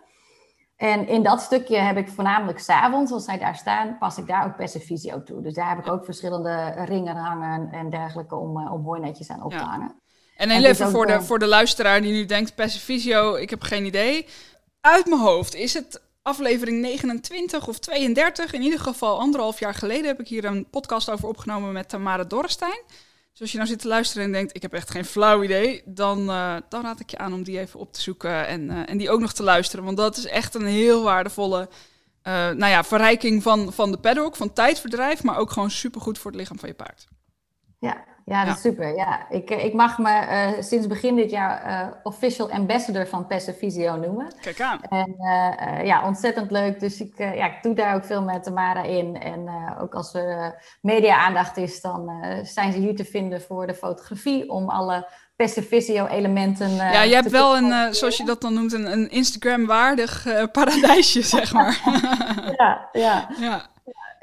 [0.76, 4.44] En in dat stukje heb ik voornamelijk s'avonds, als zij daar staan, pas ik daar
[4.46, 5.42] ook visio toe.
[5.42, 9.42] Dus daar heb ik ook verschillende ringen hangen en dergelijke om, eh, om hooinetjes aan
[9.42, 9.58] op Ja.
[9.58, 10.02] te hangen.
[10.37, 13.62] En heel even voor de, wel- voor de luisteraar die nu denkt, Pacificio, ik heb
[13.62, 14.26] geen idee.
[14.80, 18.52] Uit mijn hoofd, is het aflevering 29 of 32?
[18.52, 22.24] In ieder geval anderhalf jaar geleden heb ik hier een podcast over opgenomen met Tamara
[22.24, 22.82] Dorrestein.
[23.35, 25.83] Dus als je nou zit te luisteren en denkt, ik heb echt geen flauw idee,
[25.85, 28.90] dan, eh, dan raad ik je aan om die even op te zoeken en, eh,
[28.90, 29.85] en die ook nog te luisteren.
[29.85, 31.68] Want dat is echt een heel waardevolle
[32.23, 36.31] eh, nou ja, verrijking van, van de paddock, van tijdverdrijf, maar ook gewoon supergoed voor
[36.31, 37.07] het lichaam van je paard.
[37.79, 38.96] Ja, ja, dat is super.
[38.96, 43.26] Ja, ik, ik mag me sinds begin dit jaar official ambassador van
[43.58, 44.32] Visio noemen.
[44.40, 44.80] Kijk aan.
[44.82, 45.14] En
[45.87, 46.80] ja, ontzettend leuk.
[46.80, 49.20] Dus ik, ja, ik doe daar ook veel met Tamara in.
[49.20, 49.48] En
[49.80, 52.10] ook als er media-aandacht is, dan
[52.42, 55.06] zijn ze hier te vinden voor de fotografie om alle
[55.37, 56.70] Visio-elementen.
[56.70, 61.22] Uh, ja, je hebt wel een, zoals je dat dan noemt, een, een Instagram-waardig paradijsje,
[61.22, 61.80] zeg maar.
[62.58, 63.28] ja, ja.
[63.38, 63.72] ja.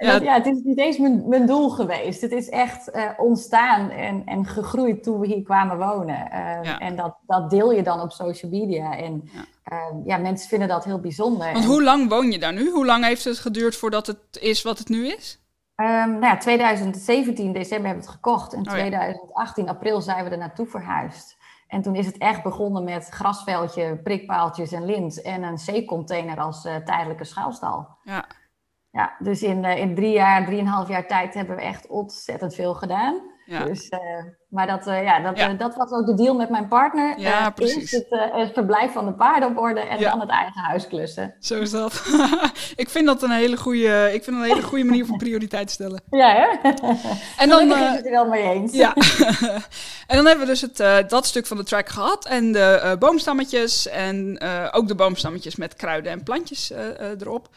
[0.02, 0.20] Ja.
[0.22, 2.22] ja, het is niet eens mijn, mijn doel geweest.
[2.22, 6.28] Het is echt uh, ontstaan en, en gegroeid toen we hier kwamen wonen.
[6.32, 8.98] Uh, En dat, dat deel je dan op social media.
[8.98, 9.46] En ja.
[9.72, 10.18] Uh, ja.
[10.18, 11.54] mensen vinden dat heel bijzonder.
[11.54, 12.70] Want hoe lang woon je daar nu?
[12.70, 15.40] Hoe lang heeft het geduurd voordat het is wat het nu is?
[15.76, 18.54] Um, nou ja, 2017 december hebben we het gekocht.
[18.54, 21.38] En 2018 april zijn we er naartoe verhuisd.
[21.68, 25.22] En toen is het echt begonnen met grasveldje, prikpaaltjes en lint.
[25.22, 27.88] En een C-container als tijdelijke schuilstal.
[28.04, 28.26] Ja.
[28.92, 32.74] Ja, dus in, uh, in drie jaar, drieënhalf jaar tijd hebben we echt ontzettend veel
[32.74, 33.22] gedaan.
[33.46, 33.66] Ja.
[33.66, 34.00] Dus, uh,
[34.50, 35.54] maar dat, uh, ja, dat, ja.
[35.54, 37.20] dat was ook de deal met mijn partner.
[37.20, 37.92] Ja, precies.
[37.92, 41.36] Het, het, verblijf van de paarden op orde en dan het eigen huis klussen.
[41.40, 42.04] Zo is dat.
[42.76, 46.02] ik vind dat een hele goede, ik vind een hele goede manier van prioriteit stellen.
[46.10, 46.70] Ja, hè?
[47.38, 48.74] en dan ben ik het er wel mee eens.
[48.74, 48.94] Ja.
[50.08, 53.88] en dan hebben we dus het, dat stuk van de track gehad en de boomstammetjes
[53.88, 56.72] en ook de boomstammetjes met kruiden en plantjes
[57.20, 57.50] erop.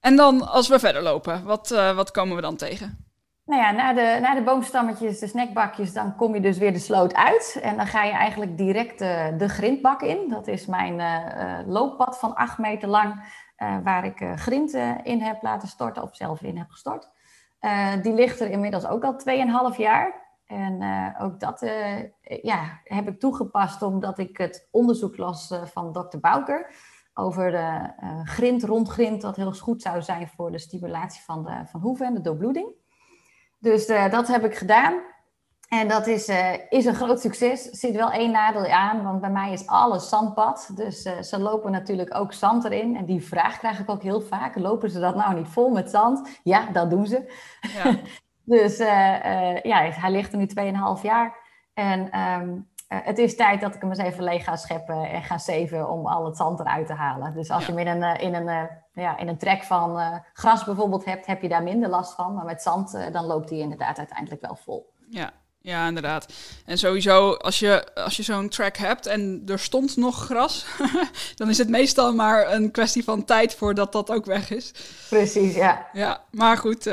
[0.00, 3.04] En dan als we verder lopen, wat, uh, wat komen we dan tegen?
[3.44, 6.78] Nou ja, na de, na de boomstammetjes, de snackbakjes, dan kom je dus weer de
[6.78, 7.58] sloot uit.
[7.62, 10.28] En dan ga je eigenlijk direct uh, de grindbak in.
[10.28, 13.38] Dat is mijn uh, looppad van acht meter lang,
[13.84, 17.10] waar ik grind in heb laten storten of zelf in heb gestort.
[18.02, 19.20] die ligt er inmiddels ook al
[19.72, 20.28] 2,5 jaar.
[20.46, 20.82] En
[21.20, 21.60] ook dat
[22.42, 26.72] ja, heb ik toegepast omdat ik het onderzoek las van dokter Bouker
[27.14, 31.62] over de uh, grind, rondgrind, dat heel goed zou zijn voor de stimulatie van de
[31.66, 32.74] van hoeven en de doorbloeding.
[33.58, 35.00] Dus uh, dat heb ik gedaan.
[35.68, 37.70] En dat is, uh, is een groot succes.
[37.70, 40.70] Er zit wel één nadeel aan, want bij mij is alles zandpad.
[40.74, 42.96] Dus ze lopen natuurlijk ook zand erin.
[42.96, 44.56] En die vraag krijg ik ook heel vaak.
[44.56, 46.40] Lopen ze dat nou niet vol met zand?
[46.42, 47.32] Ja, dat doen ze.
[47.60, 47.96] Ja.
[48.56, 48.76] dus
[49.62, 50.48] ja, hij ligt er nu
[50.96, 51.38] 2,5 jaar.
[51.74, 52.60] En um, uh,
[52.94, 56.06] het is tijd dat ik hem eens even leeg ga scheppen en ga zeven om
[56.06, 57.34] al het zand eruit te halen.
[57.34, 60.22] Dus als je hem in een, uh, in een, uh, ja, in een trek van
[60.32, 62.34] gras bijvoorbeeld hebt, heb je daar minder last van.
[62.34, 64.92] Maar met zand, dan loopt hij inderdaad uiteindelijk wel vol.
[65.08, 66.32] Ja, ja, inderdaad.
[66.66, 70.66] En sowieso, als je, als je zo'n track hebt en er stond nog gras,
[71.36, 74.72] dan is het meestal maar een kwestie van tijd voordat dat ook weg is.
[75.08, 75.86] Precies, ja.
[75.92, 76.86] Ja, maar goed,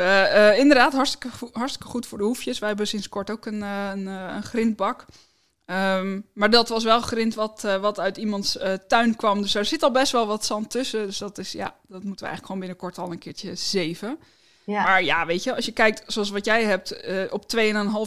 [0.58, 2.60] inderdaad, hartstikke, hartstikke goed voor de hoefjes.
[2.60, 5.06] Wij hebben sinds kort ook een, een, een grindbak.
[5.70, 9.42] Um, maar dat was wel grind wat, uh, wat uit iemands uh, tuin kwam.
[9.42, 11.06] Dus er zit al best wel wat zand tussen.
[11.06, 14.20] Dus dat is, ja, dat moeten we eigenlijk gewoon binnenkort al een keertje zeven.
[14.66, 14.84] Ja.
[14.84, 17.44] Maar ja, weet je, als je kijkt zoals wat jij hebt uh, op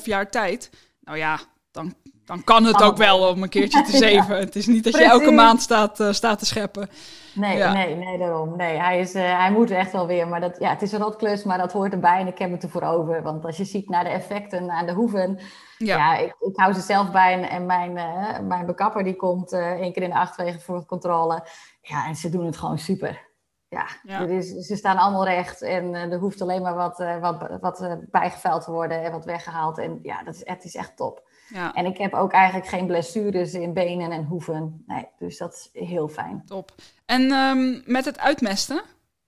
[0.00, 0.70] 2,5 jaar tijd.
[1.00, 1.38] Nou ja,
[1.72, 1.94] dan,
[2.24, 4.34] dan kan het ook wel om een keertje te zeven.
[4.34, 4.40] ja.
[4.40, 6.90] Het is niet dat je elke maand staat, staat te scheppen.
[7.34, 7.72] Nee, ja.
[7.72, 8.56] nee, nee, daarom.
[8.56, 10.28] Nee, hij, is, hij moet echt wel weer.
[10.28, 12.20] Maar dat, ja, het is een rotklus, maar dat hoort erbij.
[12.20, 13.22] En ik heb het ervoor over.
[13.22, 15.38] Want als je ziet naar de effecten aan de hoeven
[15.84, 19.52] ja, ja ik, ik, hou ze zelf bij en, mijn, uh, mijn bekapper die komt
[19.52, 21.46] uh, één keer in de acht wegen voor controle.
[21.80, 23.28] Ja, en ze doen het gewoon super.
[23.68, 24.20] Ja, ja.
[24.20, 28.64] Is, ze staan allemaal recht en uh, er hoeft alleen maar wat, wat, wat bijgeveld
[28.64, 29.78] te worden en wat weggehaald.
[29.78, 31.28] En ja, dat is, het is echt top.
[31.48, 31.72] Ja.
[31.72, 34.84] En ik heb ook eigenlijk geen blessures in benen en hoeven.
[34.86, 36.42] Nee, dus dat is heel fijn.
[36.46, 36.74] Top.
[37.06, 38.82] En um, met het uitmesten?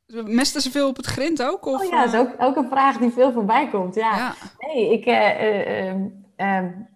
[0.06, 1.66] Mesten ze veel op het grind ook?
[1.66, 3.94] Of, oh ja, dat is ook, ook een vraag die veel voorbij komt.
[3.94, 4.16] Ja.
[4.16, 4.34] ja.
[4.58, 6.21] Nee, ik, uh, Uh,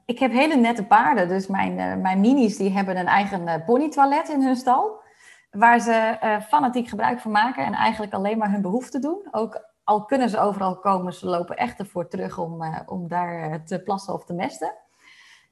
[0.04, 1.28] ik heb hele nette paarden.
[1.28, 5.04] Dus mijn, uh, mijn minis die hebben een eigen uh, ponytoilet in hun stal.
[5.50, 9.28] Waar ze uh, fanatiek gebruik van maken en eigenlijk alleen maar hun behoefte doen.
[9.30, 13.82] Ook al kunnen ze overal komen, ze lopen echt ervoor terug om, om daar te
[13.82, 14.72] plassen of te mesten.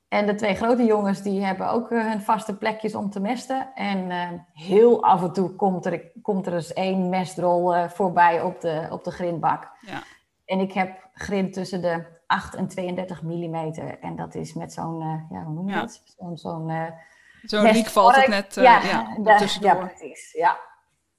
[0.08, 3.74] En de twee grote jongens die hebben ook hun vaste plekjes om te mesten.
[3.74, 4.10] En
[4.52, 9.04] heel af en toe komt er, komt er eens één mestrol voorbij op de, op
[9.04, 9.70] de grindbak.
[9.80, 10.02] Ja.
[10.44, 13.54] En ik heb grind tussen de 8 en 32 mm.
[14.00, 15.88] En dat is met zo'n, uh, ja, hoe noem je ja.
[16.18, 16.90] Zo'n zo'n uh,
[17.42, 19.56] Zo'n riek valt het net uh, ja, ja, de.
[19.60, 20.32] Ja, precies.
[20.32, 20.58] Ja,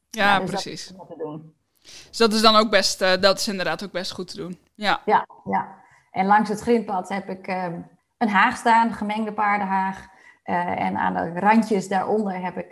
[0.09, 0.87] ja, dus precies.
[0.87, 1.53] Dat te doen.
[1.81, 4.59] Dus dat is dan ook best, dat is inderdaad ook best goed te doen.
[4.75, 5.27] Ja, ja.
[5.43, 5.83] ja.
[6.11, 7.81] En langs het grindpad heb ik ehm,
[8.17, 10.07] een haag staan, gemengde paardenhaag.
[10.43, 12.71] en aan de randjes daaronder heb ik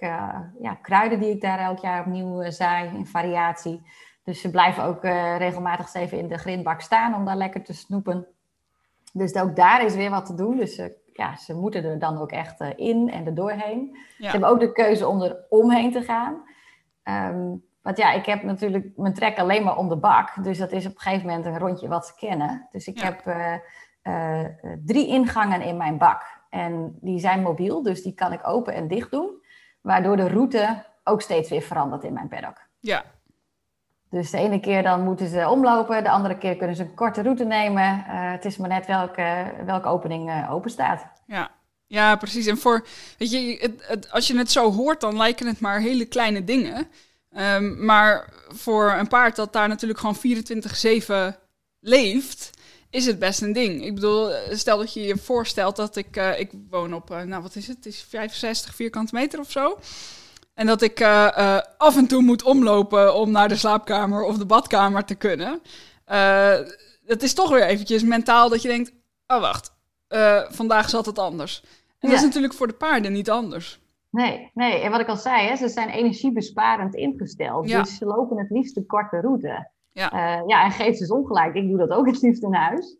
[0.60, 3.82] ja, kruiden die ik daar elk jaar opnieuw zaai in variatie.
[4.24, 7.74] Dus ze blijven ook uh, regelmatig even in de grindbak staan om daar lekker te
[7.74, 8.28] snoepen.
[9.14, 10.58] Dus ook daar is weer wat te doen.
[10.58, 13.98] Dus uh, ja, ze moeten er dan ook echt uh, in en er doorheen.
[14.18, 14.26] Ja.
[14.26, 16.44] Ze hebben ook de keuze om er omheen te gaan.
[17.04, 20.44] Um, want ja, ik heb natuurlijk mijn trek alleen maar om de bak.
[20.44, 22.68] Dus dat is op een gegeven moment een rondje wat ze kennen.
[22.72, 23.06] Dus ik ja.
[23.06, 23.24] heb
[24.86, 26.42] drie ingangen in mijn bak.
[26.50, 29.44] En die zijn mobiel, dus die kan ik open en dicht doen.
[29.82, 32.68] Waardoor de route ook steeds weer verandert in mijn paddock.
[32.80, 33.04] Ja.
[34.13, 37.21] Dus de ene keer dan moeten ze omlopen, de andere keer kunnen ze een korte
[37.21, 38.06] route nemen.
[38.08, 41.06] Uh, het is maar net welke, welke opening uh, open staat.
[41.26, 41.52] Ja.
[41.88, 42.47] ja, precies.
[42.47, 42.86] En voor,
[43.17, 46.88] weet je, het, als je het zo hoort, dan lijken het maar hele kleine dingen.
[47.38, 50.17] Um, maar voor een paard dat daar natuurlijk gewoon
[51.34, 51.38] 24-7
[51.80, 52.49] leeft,
[52.89, 53.84] is het best een ding.
[53.86, 57.56] Ik bedoel, stel dat je je voorstelt dat ik, uh, ik woon op, nou wat
[57.56, 59.80] is het, het is 65 vierkante meter of zo.
[60.54, 64.38] En dat ik uh, uh, af en toe moet omlopen om naar de slaapkamer of
[64.38, 65.62] de badkamer te kunnen.
[66.12, 66.54] Uh,
[67.06, 68.94] het is toch weer eventjes mentaal dat je denkt,
[69.28, 69.76] oh wacht,
[70.50, 71.63] vandaag zat het anders.
[72.00, 73.82] En dat is natuurlijk voor de paarden niet anders.
[74.10, 74.80] Nee, nee.
[74.80, 77.70] En wat ik al zei, hè, ze zijn energiebesparend ingesteld.
[77.70, 77.82] Ja.
[77.82, 79.72] Dus ze lopen het liefst de korte route.
[79.92, 80.42] Ja.
[80.48, 81.56] ja, en geef ze ongelijk.
[81.56, 82.98] Ik doe dat ook het liefst in huis.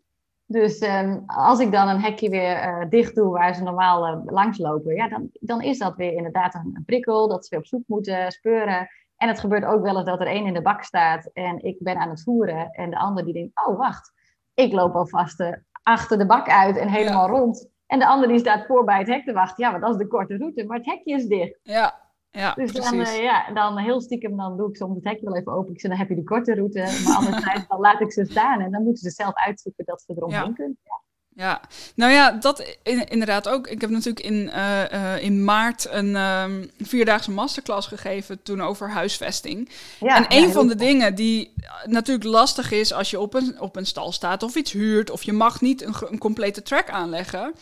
[0.54, 4.20] Dus um, als ik dan een hekje weer uh, dicht doe waar ze normaal uh,
[4.24, 7.66] langslopen, ja, dan, dan is dat weer inderdaad een, een, prikkel, dat ze weer op
[7.66, 8.88] zoek moeten speuren.
[9.16, 11.76] En het gebeurt ook wel eens dat er één in de bak staat en ik
[11.78, 14.12] ben aan het voeren en de ander die denkt, oh wacht,
[14.54, 17.38] ik loop alvast uh, achter de bak uit en helemaal ja.
[17.38, 17.68] rond.
[17.86, 19.64] En de ander die staat voor bij het hek te wachten.
[19.64, 21.58] Ja, want dat is de korte route, maar het hekje is dicht.
[21.62, 22.03] Ja,
[22.34, 25.36] ja, dus dan, uh, ja, dan heel stiekem dan doe ik soms het hekje wel
[25.36, 25.72] even open.
[25.72, 26.78] Ik zeg, dan heb je de korte route.
[27.04, 28.60] Maar anderzijds dan laat ik ze staan.
[28.60, 30.52] En dan moeten ze zelf uitzoeken dat ze eromheen ja.
[30.52, 30.78] kunnen.
[30.82, 31.02] Ja.
[31.36, 31.60] Ja,
[31.94, 33.66] nou ja, dat inderdaad ook.
[33.66, 38.90] Ik heb natuurlijk in, uh, uh, in maart een um, vierdaagse masterclass gegeven toen over
[38.90, 39.68] huisvesting.
[40.00, 43.60] Ja, en een ja, van de dingen die natuurlijk lastig is als je op een,
[43.60, 46.90] op een stal staat of iets huurt of je mag niet een, een complete track
[46.90, 47.54] aanleggen,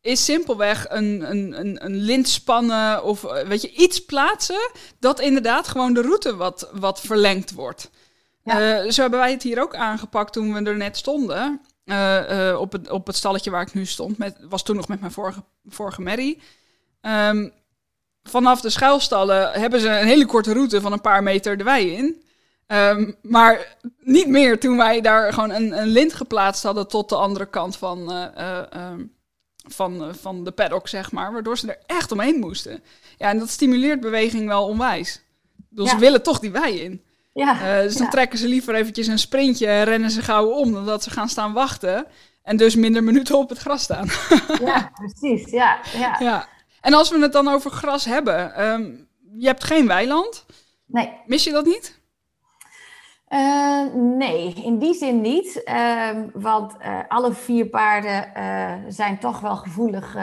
[0.00, 5.20] is simpelweg een, een, een, een lint spannen of eh, weet je, iets plaatsen dat
[5.20, 7.90] inderdaad gewoon de route wat, wat verlengd wordt.
[8.44, 8.84] Ja.
[8.84, 11.60] Uh, zo hebben wij het hier ook aangepakt toen we er net stonden.
[11.84, 14.18] Uh, uh, op, het, op het stalletje waar ik nu stond.
[14.18, 16.42] Met, was toen nog met mijn vorige, vorige merrie.
[17.00, 17.52] Um,
[18.22, 21.92] vanaf de schuilstallen hebben ze een hele korte route van een paar meter de wei
[21.92, 22.22] in.
[22.66, 27.16] Um, maar niet meer toen wij daar gewoon een, een lint geplaatst hadden tot de
[27.16, 28.12] andere kant van,
[28.76, 29.17] um,
[29.68, 31.32] van, eh, van de paddock, zeg maar.
[31.32, 32.82] Waardoor ze er echt omheen moesten.
[33.16, 35.22] Ja, en dat stimuleert beweging wel onwijs.
[35.68, 37.02] Dus ze willen toch die wei in.
[37.32, 38.10] Ja, uh, dus dan ja.
[38.10, 40.72] trekken ze liever eventjes een sprintje en rennen ze gauw om...
[40.72, 42.06] dan dat ze gaan staan wachten
[42.42, 44.08] en dus minder minuten op het gras staan.
[44.64, 45.50] ja, precies.
[45.50, 46.16] Ja, ja.
[46.18, 46.48] ja.
[46.80, 48.66] En als we het dan over gras hebben...
[48.70, 50.44] Um, je hebt geen weiland.
[50.86, 51.12] Nee.
[51.26, 51.97] Mis je dat niet?
[53.30, 55.62] Uh, nee, in die zin niet.
[55.64, 58.32] Uh, want uh, alle vier paarden
[58.92, 60.16] zijn toch wel gevoelig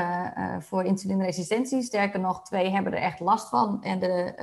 [0.59, 1.81] voor insulineresistentie.
[1.81, 4.33] Sterker nog, twee hebben er echt last van en de,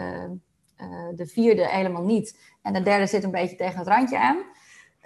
[1.14, 2.38] de vierde helemaal niet.
[2.62, 4.38] En de derde zit een beetje tegen het randje aan.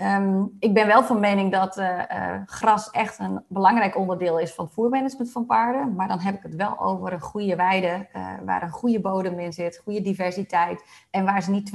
[0.00, 4.52] Um, ik ben wel van mening dat uh, uh, gras echt een belangrijk onderdeel is
[4.52, 5.94] van het voermanagement van paarden.
[5.94, 9.38] Maar dan heb ik het wel over een goede weide, uh, waar een goede bodem
[9.38, 10.84] in zit, goede diversiteit.
[11.10, 11.70] En waar ze niet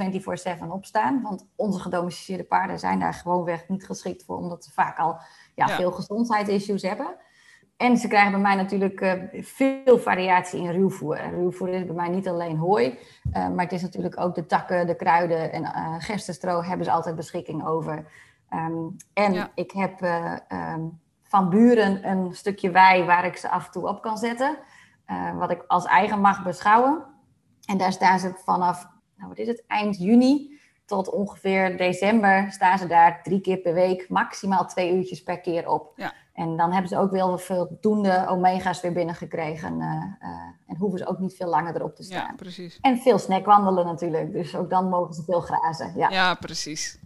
[0.62, 1.22] 24-7 op staan.
[1.22, 5.16] Want onze gedomesticeerde paarden zijn daar gewoonweg niet geschikt voor, omdat ze vaak al
[5.54, 5.76] ja, ja.
[5.76, 7.16] veel gezondheidsissues hebben.
[7.82, 11.20] En ze krijgen bij mij natuurlijk uh, veel variatie in ruwvoer.
[11.30, 12.98] Ruwvoer is bij mij niet alleen hooi,
[13.36, 16.92] uh, maar het is natuurlijk ook de takken, de kruiden en uh, gerstenstro hebben ze
[16.92, 18.04] altijd beschikking over.
[18.54, 19.50] Um, en ja.
[19.54, 20.00] ik heb
[20.52, 24.56] um, van buren een stukje wei waar ik ze af en toe op kan zetten,
[25.34, 27.04] wat ik als eigen mag beschouwen.
[27.66, 32.78] En daar staan ze vanaf, nou wat is het, eind juni tot ongeveer december staan
[32.78, 35.92] ze daar drie keer per week, maximaal twee uurtjes per keer op.
[35.96, 36.12] Ja.
[36.42, 39.80] En dan hebben ze ook wel veel doende omega's weer binnengekregen.
[39.80, 40.28] Uh, uh,
[40.66, 42.26] en hoeven ze ook niet veel langer erop te staan.
[42.26, 42.78] Ja, precies.
[42.80, 44.32] En veel snackwandelen natuurlijk.
[44.32, 45.92] Dus ook dan mogen ze veel grazen.
[45.96, 46.98] Ja, ja precies.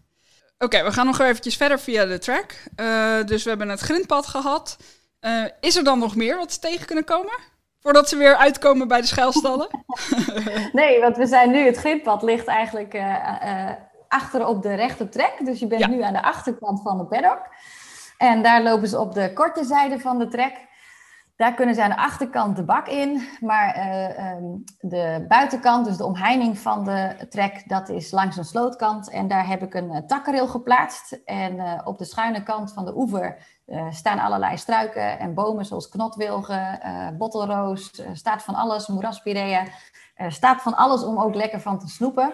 [0.55, 2.62] Oké, okay, we gaan nog eventjes verder via de track.
[2.77, 4.77] Uh, dus we hebben het grindpad gehad.
[5.61, 7.38] is er dan nog meer wat ze tegen kunnen komen?
[7.81, 9.68] Voordat ze weer uitkomen bij de schuilstallen?
[10.72, 11.64] nee, want we zijn nu...
[11.64, 12.94] Het grindpad ligt eigenlijk
[14.09, 15.35] achter op de rechte trek.
[15.44, 15.88] Dus je bent ja.
[15.88, 17.49] nu aan de achterkant van de paddock.
[18.18, 20.64] En daar lopen ze op de korte zijde van de trek.
[21.37, 25.96] Daar kunnen ze aan de achterkant de bak in, maar uh, um, de buitenkant, dus
[25.96, 29.11] de omheining van de trek, dat is langs een slootkant.
[29.11, 31.12] En daar heb ik een uh, geplaatst.
[31.24, 33.55] En uh, op de schuine kant van de oever
[33.90, 36.81] staan allerlei struiken en bomen, zoals knotwilgen,
[37.18, 39.64] bottelroos, staat van alles, moeraspirea.
[40.29, 42.33] staat van alles om ook lekker van te snoepen.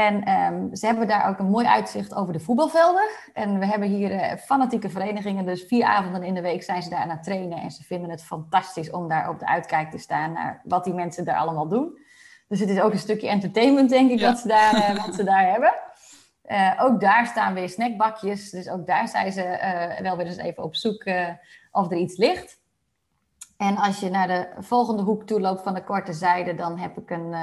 [0.00, 3.08] En um, ze hebben daar ook een mooi uitzicht over de voetbalvelden.
[3.32, 6.90] En we hebben hier uh, fanatieke verenigingen, dus vier avonden in de week zijn ze
[6.90, 7.58] daar aan het trainen.
[7.58, 10.94] En ze vinden het fantastisch om daar op de uitkijk te staan naar wat die
[10.94, 11.98] mensen daar allemaal doen.
[12.48, 14.28] Dus het is ook een stukje entertainment, denk ik, ja.
[14.28, 15.72] wat, ze daar, uh, wat ze daar hebben.
[16.78, 18.50] ook daar staan weer snackbakjes.
[18.50, 19.42] Dus ook daar zijn ze
[20.02, 21.04] wel weer eens even op zoek
[21.70, 22.58] of er iets ligt.
[23.56, 26.98] En als je naar de volgende hoek toe loopt van de korte zijde, dan heb
[26.98, 27.34] ik een,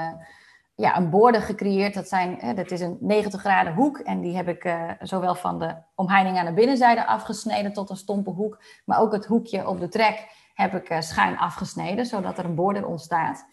[0.80, 1.94] ja, een borden gecreëerd.
[1.94, 3.98] Dat, zijn, dat is een 90 graden hoek.
[3.98, 7.96] En die heb ik uh, zowel van de omheining aan de binnenzijde afgesneden tot een
[7.96, 8.62] stompe hoek.
[8.84, 12.54] Maar ook het hoekje op de trek heb ik uh, schuin afgesneden, zodat er een
[12.54, 13.46] border ontstaat.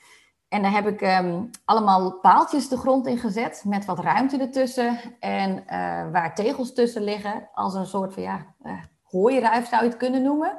[0.48, 5.00] En daar heb ik um, allemaal paaltjes de grond in gezet met wat ruimte ertussen.
[5.20, 5.64] En
[6.12, 8.46] waar tegels tussen liggen, als een soort van ja,
[9.04, 10.58] hooiruif zou je het kunnen noemen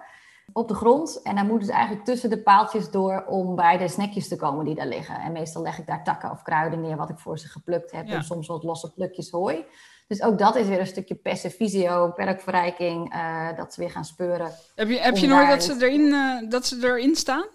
[0.57, 1.23] op de grond.
[1.23, 4.65] En dan moeten ze eigenlijk tussen de paaltjes door om bij de snackjes te komen
[4.65, 5.21] die daar liggen.
[5.21, 8.09] En meestal leg ik daar takken of kruiden neer wat ik voor ze geplukt heb.
[8.09, 9.65] En soms wat losse plukjes hooi.
[10.09, 14.51] Dus ook dat is weer een stukje percevisio, perkverrijking, uh, dat ze weer gaan speuren.
[14.75, 17.47] Heb je, heb je nooit dat ze, erin, uh, dat ze erin staan?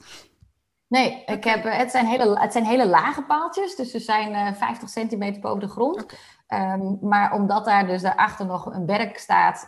[0.87, 4.55] Nee, ik heb, uh, het, zijn hele, het zijn hele lage paaltjes, dus ze zijn
[4.55, 6.03] 50 centimeter boven de grond.
[6.03, 6.73] Okay.
[6.73, 9.67] Um, maar omdat daar dus daarachter nog een berg staat,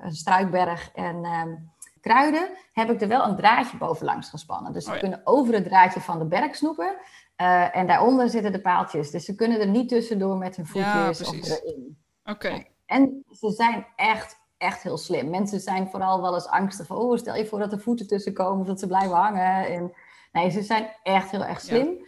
[0.00, 1.24] een struikberg en...
[1.24, 1.70] Um,
[2.02, 4.72] kruiden, heb ik er wel een draadje bovenlangs gespannen.
[4.72, 6.96] Dus ze oh kunnen over het draadje van de berg snoepen.
[7.36, 9.10] Uh, en daaronder zitten de paaltjes.
[9.10, 11.98] Dus ze kunnen er niet tussendoor met hun voetjes ja, of erin.
[12.24, 12.64] Oké.
[12.86, 15.30] En ze zijn echt, echt heel slim.
[15.30, 16.96] Mensen zijn vooral wel eens angstig van...
[16.96, 19.66] oh, stel je voor dat er voeten tussen komen of dat ze blijven hangen.
[19.66, 19.92] En,
[20.32, 21.86] nee, ze zijn echt heel erg slim.
[21.86, 22.06] Ja.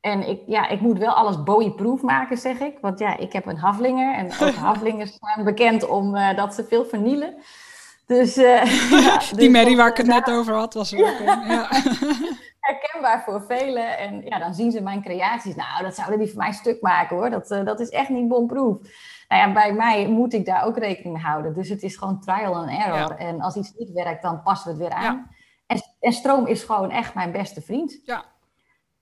[0.00, 2.78] En ik, ja, ik moet wel alles Bowie-proof maken, zeg ik.
[2.80, 4.14] Want ja, ik heb een haflinger.
[4.14, 7.34] En ook zijn bekend om uh, dat ze veel vernielen.
[8.12, 8.64] Dus, uh,
[9.04, 11.46] ja, die dus Mary waar ik het net over had, was er ook een.
[11.46, 11.68] Ja.
[12.60, 13.98] Herkenbaar voor velen.
[13.98, 15.54] En ja, dan zien ze mijn creaties.
[15.54, 17.30] Nou, dat zouden die voor mij stuk maken hoor.
[17.30, 18.78] Dat, uh, dat is echt niet bomproof.
[19.28, 21.54] Nou ja, bij mij moet ik daar ook rekening mee houden.
[21.54, 22.96] Dus het is gewoon trial and error.
[22.96, 23.16] Ja.
[23.16, 25.30] En als iets niet werkt, dan passen we het weer aan.
[25.66, 28.00] En, en, stroom is gewoon echt mijn beste vriend.
[28.04, 28.24] Ja.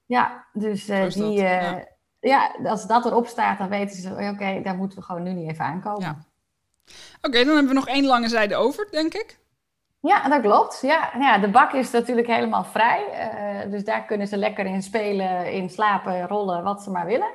[0.06, 1.32] Ja, dus uh, die...
[1.32, 1.84] Ja.
[2.20, 2.54] ja.
[2.64, 4.10] als dat erop staat, dan weten ze...
[4.10, 6.29] oké, okay, daar moeten we gewoon nu niet even aankomen.
[7.22, 9.38] Oké, dan hebben we nog één lange zijde over, denk ik.
[10.00, 10.78] Ja, dat klopt.
[10.82, 13.04] Ja, ja de bak is natuurlijk helemaal vrij.
[13.64, 17.30] Uh, dus daar kunnen ze lekker in spelen, in slapen, rollen, wat ze maar willen.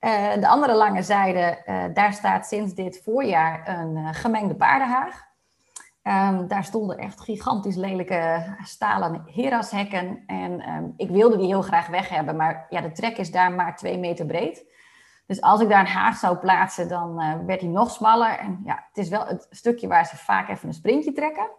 [0.00, 5.30] Uh, de andere lange zijde, uh, daar staat sinds dit voorjaar een gemengde paardenhaag.
[6.02, 10.22] Um, daar stonden echt gigantisch lelijke stalen herashekken.
[10.26, 13.52] En um, ik wilde die heel graag weg hebben, maar ja, de trek is daar
[13.52, 14.64] maar twee meter breed.
[15.26, 18.38] Dus als ik daar een haag zou plaatsen, dan uh, werd die nog smaller.
[18.38, 21.50] En ja, het is wel het stukje waar ze vaak even een sprintje trekken.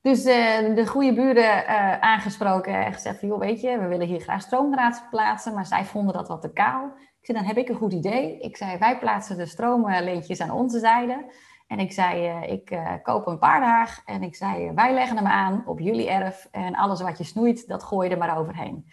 [0.00, 4.06] Dus uh, de goede buren uh, aangesproken en gezegd van, joh, weet je, we willen
[4.06, 6.84] hier graag stroomdraad plaatsen, maar zij vonden dat wat te kaal.
[7.20, 8.38] Ik zei, dan heb ik een goed idee.
[8.38, 11.32] Ik zei, wij plaatsen de stroomlintjes aan onze zijde.
[11.66, 14.02] En ik zei, ik koop een paardenhaag.
[14.04, 16.48] En ik zei, wij leggen hem aan op jullie erf.
[16.50, 18.86] En alles wat je snoeit, dat gooi je er maar overheen.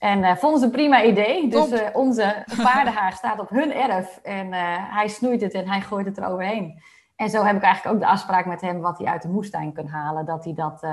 [0.00, 1.48] En uh, vonden ze een prima idee.
[1.48, 4.18] Dus uh, onze paardenhaag staat op hun erf.
[4.22, 6.82] En uh, hij snoeit het en hij gooit het eroverheen.
[7.16, 9.72] En zo heb ik eigenlijk ook de afspraak met hem wat hij uit de moestuin
[9.72, 10.24] kan halen.
[10.24, 10.84] Dat hij dat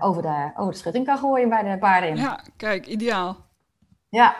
[0.00, 2.16] over, de, over de schutting kan gooien bij de paarden.
[2.16, 3.36] Ja, kijk, ideaal.
[4.08, 4.34] Ja.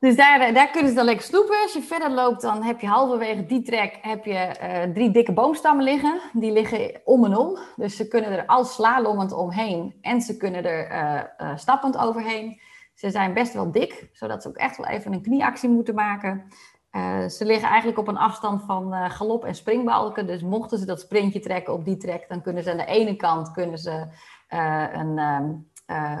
[0.00, 1.62] Dus daar, daar kunnen ze dan lekker snoepen.
[1.62, 4.50] Als je verder loopt, dan heb je halverwege die trek heb je,
[4.94, 6.20] drie dikke boomstammen liggen.
[6.32, 7.58] Die liggen om en om.
[7.76, 9.98] Dus ze kunnen er al slalommend omheen.
[10.00, 12.60] En ze kunnen er stappend overheen.
[12.98, 16.48] Ze zijn best wel dik, zodat ze ook echt wel even een knieactie moeten maken.
[16.92, 20.26] Uh, ze liggen eigenlijk op een afstand van uh, galop en springbalken.
[20.26, 23.16] Dus mochten ze dat sprintje trekken op die trek, dan kunnen ze aan de ene
[23.16, 24.06] kant kunnen ze,
[24.50, 25.66] uh, een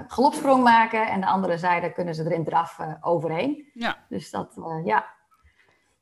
[0.08, 1.08] galopsprong maken.
[1.08, 3.70] En de andere zijde kunnen ze erin draf overheen.
[3.74, 3.96] Ja.
[4.08, 5.06] Dus dat, ja.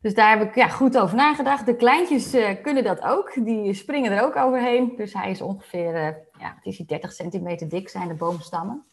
[0.00, 1.66] Dus daar heb ik ja, goed over nagedacht.
[1.66, 2.30] De kleintjes
[2.62, 3.34] kunnen dat ook.
[3.34, 4.96] Die springen er ook overheen.
[4.96, 5.92] Dus hij is ongeveer,
[6.38, 8.84] ja, het is 30 centimeter dik zijn de boomstammen.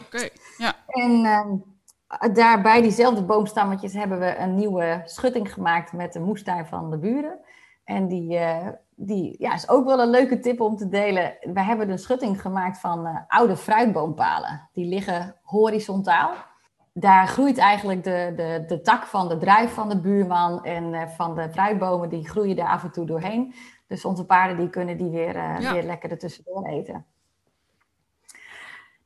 [0.00, 0.74] Oké, ja.
[0.86, 6.66] En uh, daar bij diezelfde boomstammetjes hebben we een nieuwe schutting gemaakt met de moestuin
[6.66, 7.38] van de buren.
[7.84, 11.36] En die, uh, die ja, is ook wel een leuke tip om te delen.
[11.40, 14.68] We hebben een schutting gemaakt van uh, oude fruitboompalen.
[14.72, 16.34] Die liggen horizontaal.
[16.92, 21.34] Daar groeit eigenlijk de, de, de tak van de druif van de buurman en van
[21.34, 23.54] de fruitbomen, die groeien daar af en toe doorheen.
[23.86, 25.72] Dus onze paarden die kunnen die weer, ja.
[25.72, 27.06] weer lekker ertussendoor eten.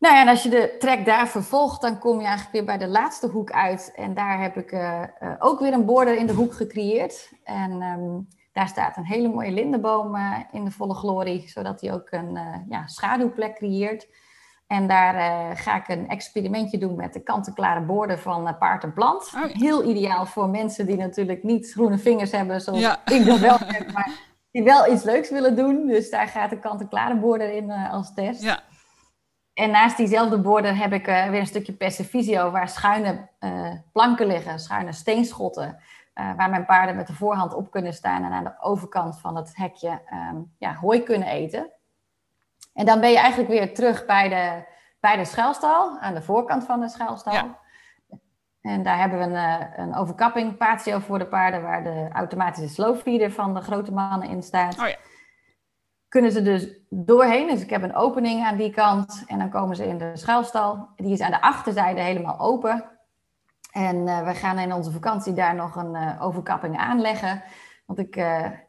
[0.00, 2.78] Nou ja, en als je de trek daar vervolgt, dan kom je eigenlijk weer bij
[2.78, 3.92] de laatste hoek uit.
[3.94, 7.32] En daar heb ik uh, uh, ook weer een border in de hoek gecreëerd.
[7.44, 11.92] En um, daar staat een hele mooie lindenboom uh, in de volle glorie, zodat hij
[11.92, 12.38] ook een
[12.68, 14.08] ja, schaduwplek creëert.
[14.66, 19.32] En daar ga ik een experimentje doen met de kant-en-klare borden van paard en plant.
[19.36, 19.58] Oh, ja.
[19.58, 23.00] Heel ideaal voor mensen die natuurlijk niet groene vingers hebben, zoals ja.
[23.04, 24.10] ik dat wel heb, maar
[24.50, 25.86] die wel iets leuks willen doen.
[25.86, 28.42] Dus daar gaat de kant-en-klare border in als test.
[28.42, 28.60] Ja.
[29.60, 34.26] En naast diezelfde borden heb ik uh, weer een stukje Persevisio waar schuine uh, planken
[34.26, 35.78] liggen, schuine steenschotten.
[36.14, 39.56] waar mijn paarden met de voorhand op kunnen staan en aan de overkant van het
[39.56, 41.70] hekje ehm, ja, hooi kunnen eten.
[42.74, 44.64] En dan ben je eigenlijk weer terug bij de,
[45.00, 47.32] bij de schuilstal, aan de voorkant van de schuilstal.
[47.32, 47.58] Ja.
[48.60, 53.32] En daar hebben we een, een overkapping patio voor de paarden, waar de automatische slowfeeder
[53.32, 54.78] van de grote mannen in staat.
[54.78, 54.96] Oh ja.
[56.10, 57.46] Kunnen ze dus doorheen.
[57.48, 60.88] Dus ik heb een opening aan die kant en dan komen ze in de schuilstal.
[60.96, 62.84] Die is aan de achterzijde helemaal open.
[63.72, 67.42] En uh, we gaan in onze vakantie daar nog een uh, overkapping aanleggen.
[67.86, 68.14] Want ik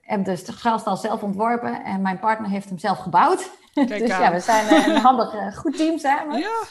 [0.01, 3.49] heb de schuilstal zelf ontworpen en mijn partner heeft hem zelf gebouwd.
[3.73, 6.39] dus ja, we zijn een handig goed team samen.
[6.39, 6.63] Ja.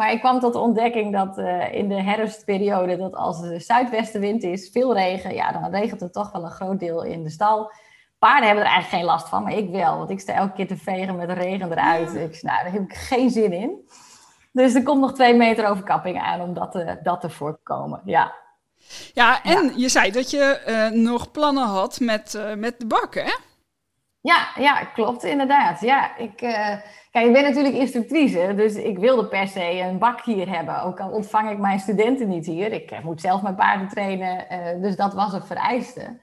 [0.00, 4.42] Maar ik kwam tot de ontdekking dat uh, in de herfstperiode, dat als de zuidwestenwind
[4.42, 7.72] is, veel regen, ja, dan regent het toch wel een groot deel in de stal.
[8.20, 9.98] Paarden hebben er eigenlijk geen last van, maar ik wel.
[9.98, 12.14] Want ik sta elke keer te vegen met de regen eruit.
[12.14, 13.90] Ik, nou, daar heb ik geen zin in.
[14.52, 18.00] Dus er komt nog twee meter overkapping aan om dat te, dat te voorkomen.
[18.04, 18.34] Ja.
[19.14, 20.62] Ja, en je zei dat je
[20.94, 23.36] uh, nog plannen had met, uh, met de bak, hè?
[24.20, 25.80] Ja, ja, klopt inderdaad.
[25.80, 26.50] Ja, ik, uh,
[27.10, 30.82] kijk, ik ben natuurlijk instructrice, dus ik wilde per se een bak hier hebben.
[30.82, 32.72] Ook al ontvang ik mijn studenten niet hier.
[32.72, 34.46] Ik moet zelf mijn paarden trainen,
[34.82, 36.20] dus dat was een vereiste.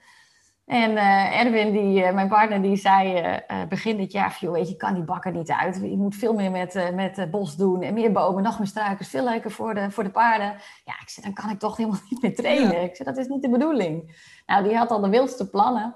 [0.67, 0.97] En
[1.33, 3.23] Erwin, die, mijn partner, die zei
[3.69, 5.79] begin dit jaar, joh, weet je, kan die bakken niet uit.
[5.81, 9.23] Je moet veel meer met, met bos doen en meer bomen, nog meer struiken, veel
[9.23, 10.55] leuker voor de, voor de paarden.
[10.85, 12.83] Ja, ik zei, dan kan ik toch helemaal niet meer trainen.
[12.83, 14.21] Ik zei, dat is niet de bedoeling.
[14.45, 15.95] Nou, die had al de wildste plannen.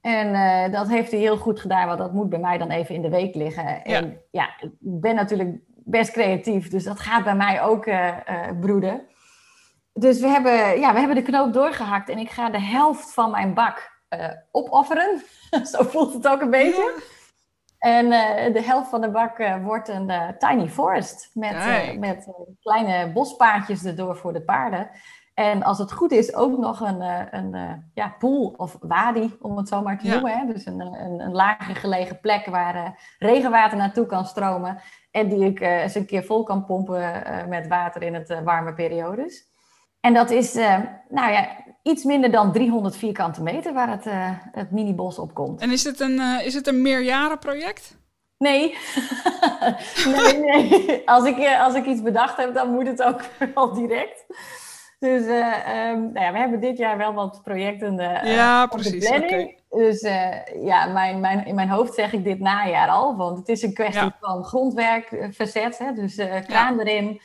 [0.00, 3.02] En dat heeft hij heel goed gedaan, want dat moet bij mij dan even in
[3.02, 3.84] de week liggen.
[3.84, 7.90] En ja, ja ik ben natuurlijk best creatief, dus dat gaat bij mij ook
[8.60, 9.06] broeden.
[9.92, 13.30] Dus we hebben, ja, we hebben de knoop doorgehakt en ik ga de helft van
[13.30, 13.97] mijn bak
[14.50, 15.22] opofferen.
[15.72, 16.94] Zo voelt het ook een beetje.
[16.96, 17.02] Ja.
[17.78, 18.08] En
[18.52, 21.56] de helft van de bak wordt een tiny forest met,
[21.98, 22.28] met
[22.60, 24.90] kleine bospaadjes erdoor voor de paarden.
[25.38, 29.36] En als het goed is, ook nog een, eh, een, eh, ja, pool of wadi,
[29.40, 30.38] om het zo maar te noemen.
[30.38, 30.52] Hè?
[30.52, 32.88] Dus een, een, een lager gelegen plek waar uh,
[33.18, 34.80] regenwater naartoe kan stromen.
[35.10, 38.74] En die ik uh, eens een keer vol kan pompen met water in het warme
[38.74, 39.47] periodes.
[40.00, 40.54] En dat is
[41.08, 41.48] nou ja,
[41.82, 44.04] iets minder dan 300 vierkante meter waar het,
[44.52, 45.60] het minibos op komt.
[45.60, 47.98] En is het een, is het een meerjarenproject?
[48.38, 48.76] Nee.
[50.16, 51.02] nee, nee.
[51.08, 53.20] Als ik, als ik iets bedacht heb, dan moet het ook
[53.54, 54.26] wel direct.
[54.98, 59.08] Dus uh, um, nou ja, we hebben dit jaar wel wat projecten uh, ja, precies,
[59.08, 59.60] de planning.
[59.68, 63.16] Dus uh, ja, mijn, mijn, in mijn hoofd zeg ik dit najaar al.
[63.16, 64.16] Want het is een kwestie ja.
[64.20, 65.78] van grondwerk verzet.
[65.78, 65.92] Hè?
[65.92, 66.14] Dus
[66.46, 66.82] kraan ja.
[66.82, 67.20] erin,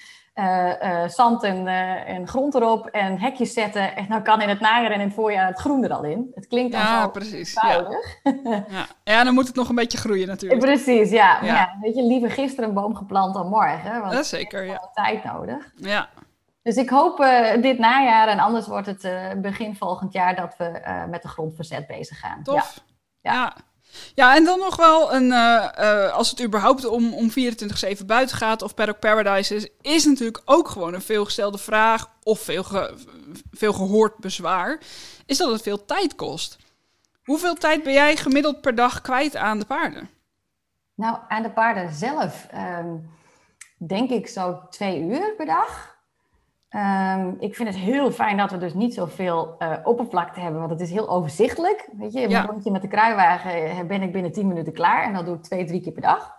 [1.07, 1.67] zand en,
[2.05, 3.95] en grond erop en hekjes zetten.
[3.95, 6.31] En dan kan in het najaar en in het voorjaar het groen er al in.
[6.33, 7.55] Het klinkt dan ja, precies.
[7.55, 8.19] eenvoudig.
[8.23, 8.33] Ja.
[8.67, 8.85] ja.
[9.03, 10.61] ja, dan moet het nog een beetje groeien natuurlijk.
[10.61, 11.39] Precies, ja.
[11.41, 11.53] ja.
[11.53, 14.01] ja weet je, liever gisteren een boom geplant dan morgen.
[14.01, 14.89] Want dat zeker, ja.
[14.93, 15.71] tijd nodig.
[15.75, 16.09] Ja.
[16.63, 20.55] Dus ik hoop uh, dit najaar en anders wordt het uh, begin volgend jaar dat
[20.57, 22.43] we uh, met de grondverzet bezig gaan.
[22.43, 22.83] Tof.
[23.21, 23.33] Ja.
[23.33, 23.33] ja.
[23.33, 23.55] ja.
[24.15, 25.31] Ja, en dan nog wel een,
[26.11, 30.67] als het überhaupt om, om 24-7 buiten gaat of Paddock Paradise is, is natuurlijk ook
[30.67, 32.65] gewoon een veelgestelde vraag of veel,
[33.51, 34.79] veel gehoord bezwaar,
[35.25, 36.57] is dat het veel tijd kost.
[37.23, 40.09] Hoeveel tijd ben jij gemiddeld per dag kwijt aan de paarden?
[40.95, 43.09] Nou, aan de paarden zelf um,
[43.77, 45.92] denk ik zo twee uur per dag.
[46.75, 50.71] Um, ik vind het heel fijn dat we dus niet zoveel uh, oppervlakte hebben, want
[50.71, 51.89] het is heel overzichtelijk.
[51.97, 52.45] Weet je, een ja.
[52.45, 55.65] rondje met de kruiwagen ben ik binnen 10 minuten klaar en dat doe ik twee,
[55.65, 56.35] drie keer per dag.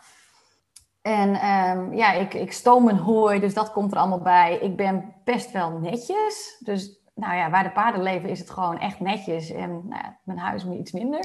[1.03, 4.59] En um, ja, ik, ik stoom een hooi, dus dat komt er allemaal bij.
[4.59, 6.57] Ik ben best wel netjes.
[6.65, 9.51] Dus nou ja, waar de paarden leven is het gewoon echt netjes.
[9.51, 11.21] En nou ja, mijn huis iets minder.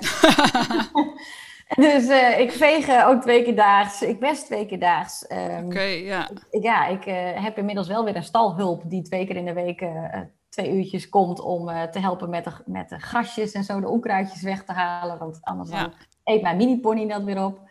[1.75, 4.01] Dus uh, ik veeg ook twee keer daags.
[4.01, 5.31] Ik best twee keer daags.
[5.31, 6.29] Um, Oké, okay, ja.
[6.29, 9.53] Ik, ja, ik uh, heb inmiddels wel weer een stalhulp die twee keer in de
[9.53, 10.17] week uh,
[10.49, 14.41] twee uurtjes komt om te helpen met de, met de grasjes en zo, de onkruidjes
[14.41, 15.17] weg te halen.
[15.17, 15.81] Want anders ja.
[15.81, 15.93] dan
[16.23, 17.69] eet mijn mini-pony dat weer op.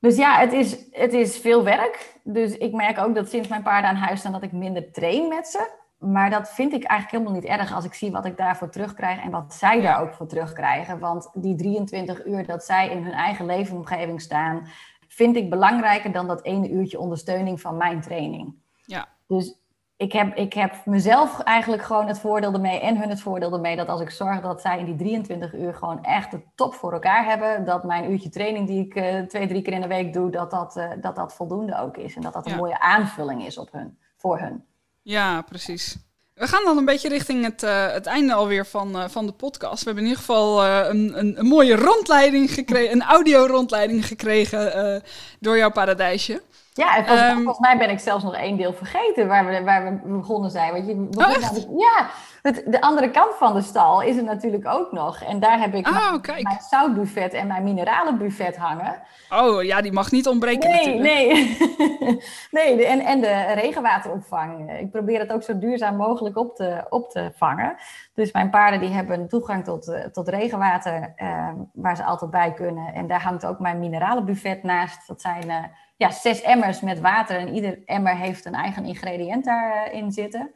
[0.00, 2.20] Dus ja, het is, het is veel werk.
[2.24, 5.28] Dus ik merk ook dat sinds mijn paarden aan huis staan dat ik minder train
[5.28, 5.70] met ze.
[5.98, 9.22] Maar dat vind ik eigenlijk helemaal niet erg als ik zie wat ik daarvoor terugkrijg
[9.22, 10.98] en wat zij daar ook voor terugkrijgen.
[10.98, 14.66] Want die 23 uur dat zij in hun eigen leefomgeving staan,
[15.08, 18.54] vind ik belangrijker dan dat ene uurtje ondersteuning van mijn training.
[18.84, 19.08] Ja.
[19.26, 19.60] Dus
[19.96, 23.76] ik heb, ik heb mezelf eigenlijk gewoon het voordeel ermee en hun het voordeel ermee
[23.76, 26.92] dat als ik zorg dat zij in die 23 uur gewoon echt de top voor
[26.92, 30.12] elkaar hebben, dat mijn uurtje training die ik uh, twee, drie keer in de week
[30.12, 32.16] doe, dat dat, uh, dat, dat voldoende ook is.
[32.16, 32.58] En dat dat een ja.
[32.58, 34.64] mooie aanvulling is op hun, voor hun.
[35.08, 35.96] Ja, precies.
[36.34, 39.32] We gaan dan een beetje richting het, uh, het einde alweer van, uh, van de
[39.32, 39.78] podcast.
[39.78, 45.02] We hebben in ieder geval uh, een, een, een, mooie rondleiding gekregen, een audio-rondleiding gekregen
[45.40, 46.42] door jouw paradijsje.
[46.72, 49.62] Ja, en volgens, um, volgens, mij ben ik zelfs nog één deel vergeten waar we,
[49.62, 50.72] waar we begonnen zijn.
[50.72, 52.10] Want je oh, ja,
[52.42, 55.22] het, de andere kant van de stal is er natuurlijk ook nog.
[55.22, 59.02] En daar heb ik oh, mijn, mijn zoutbuffet en mijn mineralenbuffet hangen.
[59.30, 61.04] Oh ja, die mag niet ontbreken nee, natuurlijk.
[61.04, 64.78] Nee, nee de, en, en de regenwateropvang.
[64.80, 67.76] Ik probeer het ook zo duurzaam mogelijk op te, op te vangen.
[68.14, 72.52] Dus mijn paarden die hebben toegang tot, eh, tot regenwater uh, waar ze altijd bij
[72.52, 72.94] kunnen.
[72.94, 75.06] En daar hangt ook mijn mineralenbuffet naast.
[75.06, 75.44] Dat zijn...
[75.46, 75.64] Uh,
[75.98, 80.50] ja, zes emmers met water en ieder emmer heeft een eigen ingrediënt daarin zitten.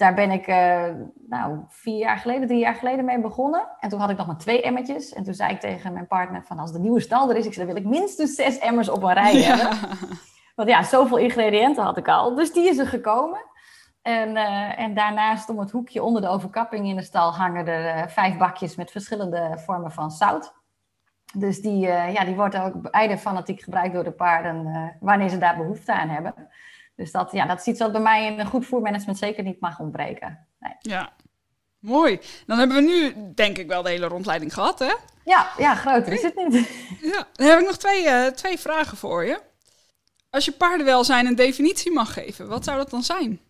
[0.00, 0.84] Daar ben ik uh,
[1.28, 3.68] nou, vier jaar geleden, drie jaar geleden mee begonnen.
[3.80, 5.12] En toen had ik nog maar twee emmertjes.
[5.12, 7.52] En toen zei ik tegen mijn partner van als de nieuwe stal er is, ik
[7.54, 9.56] zei, dan wil ik minstens zes emmers op een rij ja.
[9.56, 9.78] hebben.
[10.56, 12.34] Want ja, zoveel ingrediënten had ik al.
[12.34, 13.40] Dus die is er gekomen.
[14.02, 17.96] En, uh, en daarnaast om het hoekje onder de overkapping in de stal hangen er
[17.96, 20.54] uh, vijf bakjes met verschillende vormen van zout.
[21.34, 25.56] Dus die, ja, die wordt ook beide fanatiek gebruikt door de paarden wanneer ze daar
[25.56, 26.34] behoefte aan hebben.
[27.00, 29.60] Dus dat, ja, dat is iets wat bij mij in een goed voermanagement zeker niet
[29.60, 30.46] mag ontbreken.
[30.58, 30.72] Nee.
[30.78, 31.12] Ja,
[31.78, 32.20] mooi.
[32.46, 34.94] Dan hebben we nu denk ik wel de hele rondleiding gehad, hè?
[35.24, 36.68] Ja, ja groter is het niet.
[37.12, 39.40] Ja, dan heb ik nog twee, uh, twee vragen voor je.
[40.30, 43.40] Als je paardenwelzijn een definitie mag geven, wat zou dat dan zijn?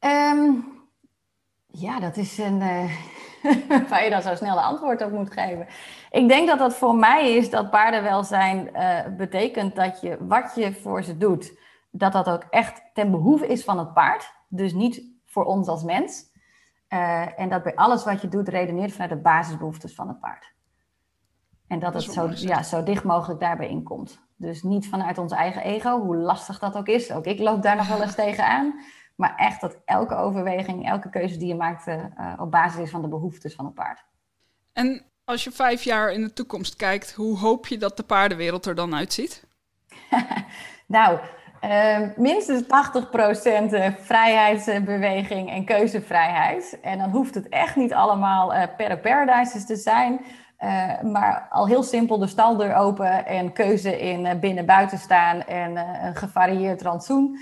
[0.00, 0.64] Um,
[1.66, 2.58] ja, dat is een
[3.88, 5.66] waar je dan zo snel de antwoord op moet geven.
[6.10, 10.72] Ik denk dat dat voor mij is dat paardenwelzijn uh, betekent dat je wat je
[10.72, 11.52] voor ze doet,
[11.96, 14.32] dat dat ook echt ten behoeve is van het paard.
[14.48, 16.32] Dus niet voor ons als mens.
[16.88, 20.52] Uh, en dat bij alles wat je doet redeneert vanuit de basisbehoeftes van het paard.
[21.66, 24.20] En dat, dat het zo, ja, zo dicht mogelijk daarbij inkomt.
[24.36, 27.12] Dus niet vanuit ons eigen ego, hoe lastig dat ook is.
[27.12, 28.80] Ook ik loop daar nog wel eens tegenaan.
[29.16, 32.04] Maar echt dat elke overweging, elke keuze die je maakt uh,
[32.38, 34.04] op basis is van de behoeftes van het paard.
[34.72, 38.66] En als je vijf jaar in de toekomst kijkt, hoe hoop je dat de paardenwereld
[38.66, 39.46] er dan uitziet?
[40.86, 41.18] nou,
[41.64, 42.66] uh, minstens 80%
[44.00, 46.78] vrijheidsbeweging en keuzevrijheid.
[46.82, 50.20] En dan hoeft het echt niet allemaal uh, per paradises te zijn.
[50.58, 56.16] Uh, maar al heel simpel de staldeur open en keuze in binnen-buiten staan en een
[56.16, 57.38] gevarieerd rantsoen.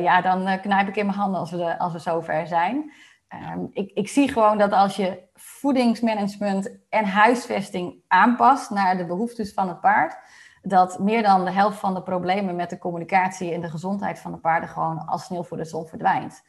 [0.00, 2.92] ja, dan knijp ik in mijn handen als we, als we zover zijn.
[3.34, 9.52] Um, ik, ik zie gewoon dat als je voedingsmanagement en huisvesting aanpast naar de behoeftes
[9.52, 10.18] van het paard,
[10.68, 14.32] dat meer dan de helft van de problemen met de communicatie en de gezondheid van
[14.32, 16.42] de paarden gewoon als sneeuw voor de zon verdwijnt.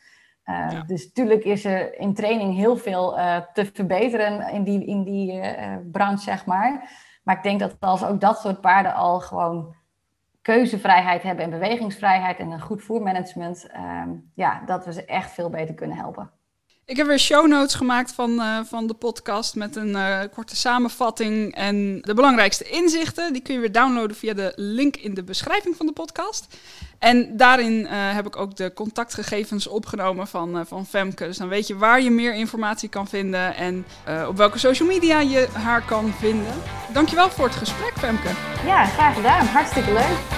[0.46, 0.82] Uh, ja.
[0.82, 5.34] Dus natuurlijk is er in training heel veel uh, te verbeteren in die, in die
[5.34, 6.90] uh, branche, zeg maar.
[7.24, 9.76] Maar ik denk dat als ook dat soort paarden al gewoon
[10.42, 13.70] keuzevrijheid hebben en bewegingsvrijheid en een goed voermanagement,
[14.34, 16.32] ja, dat we ze echt veel beter kunnen helpen.
[16.90, 20.56] Ik heb weer show notes gemaakt van, uh, van de podcast met een uh, korte
[20.56, 23.34] samenvatting en de belangrijkste inzichten.
[23.34, 26.48] Die kun je weer downloaden via de link in de beschrijving van de podcast.
[27.00, 31.26] En daarin uh, heb ik ook de contactgegevens opgenomen van, van Femke.
[31.26, 33.86] Dus dan weet je waar je meer informatie kan vinden en
[34.28, 36.54] op welke social media je haar kan vinden.
[36.94, 38.30] Dankjewel voor het gesprek, Femke.
[38.66, 39.46] Ja, graag gedaan.
[39.46, 40.38] Hartstikke leuk.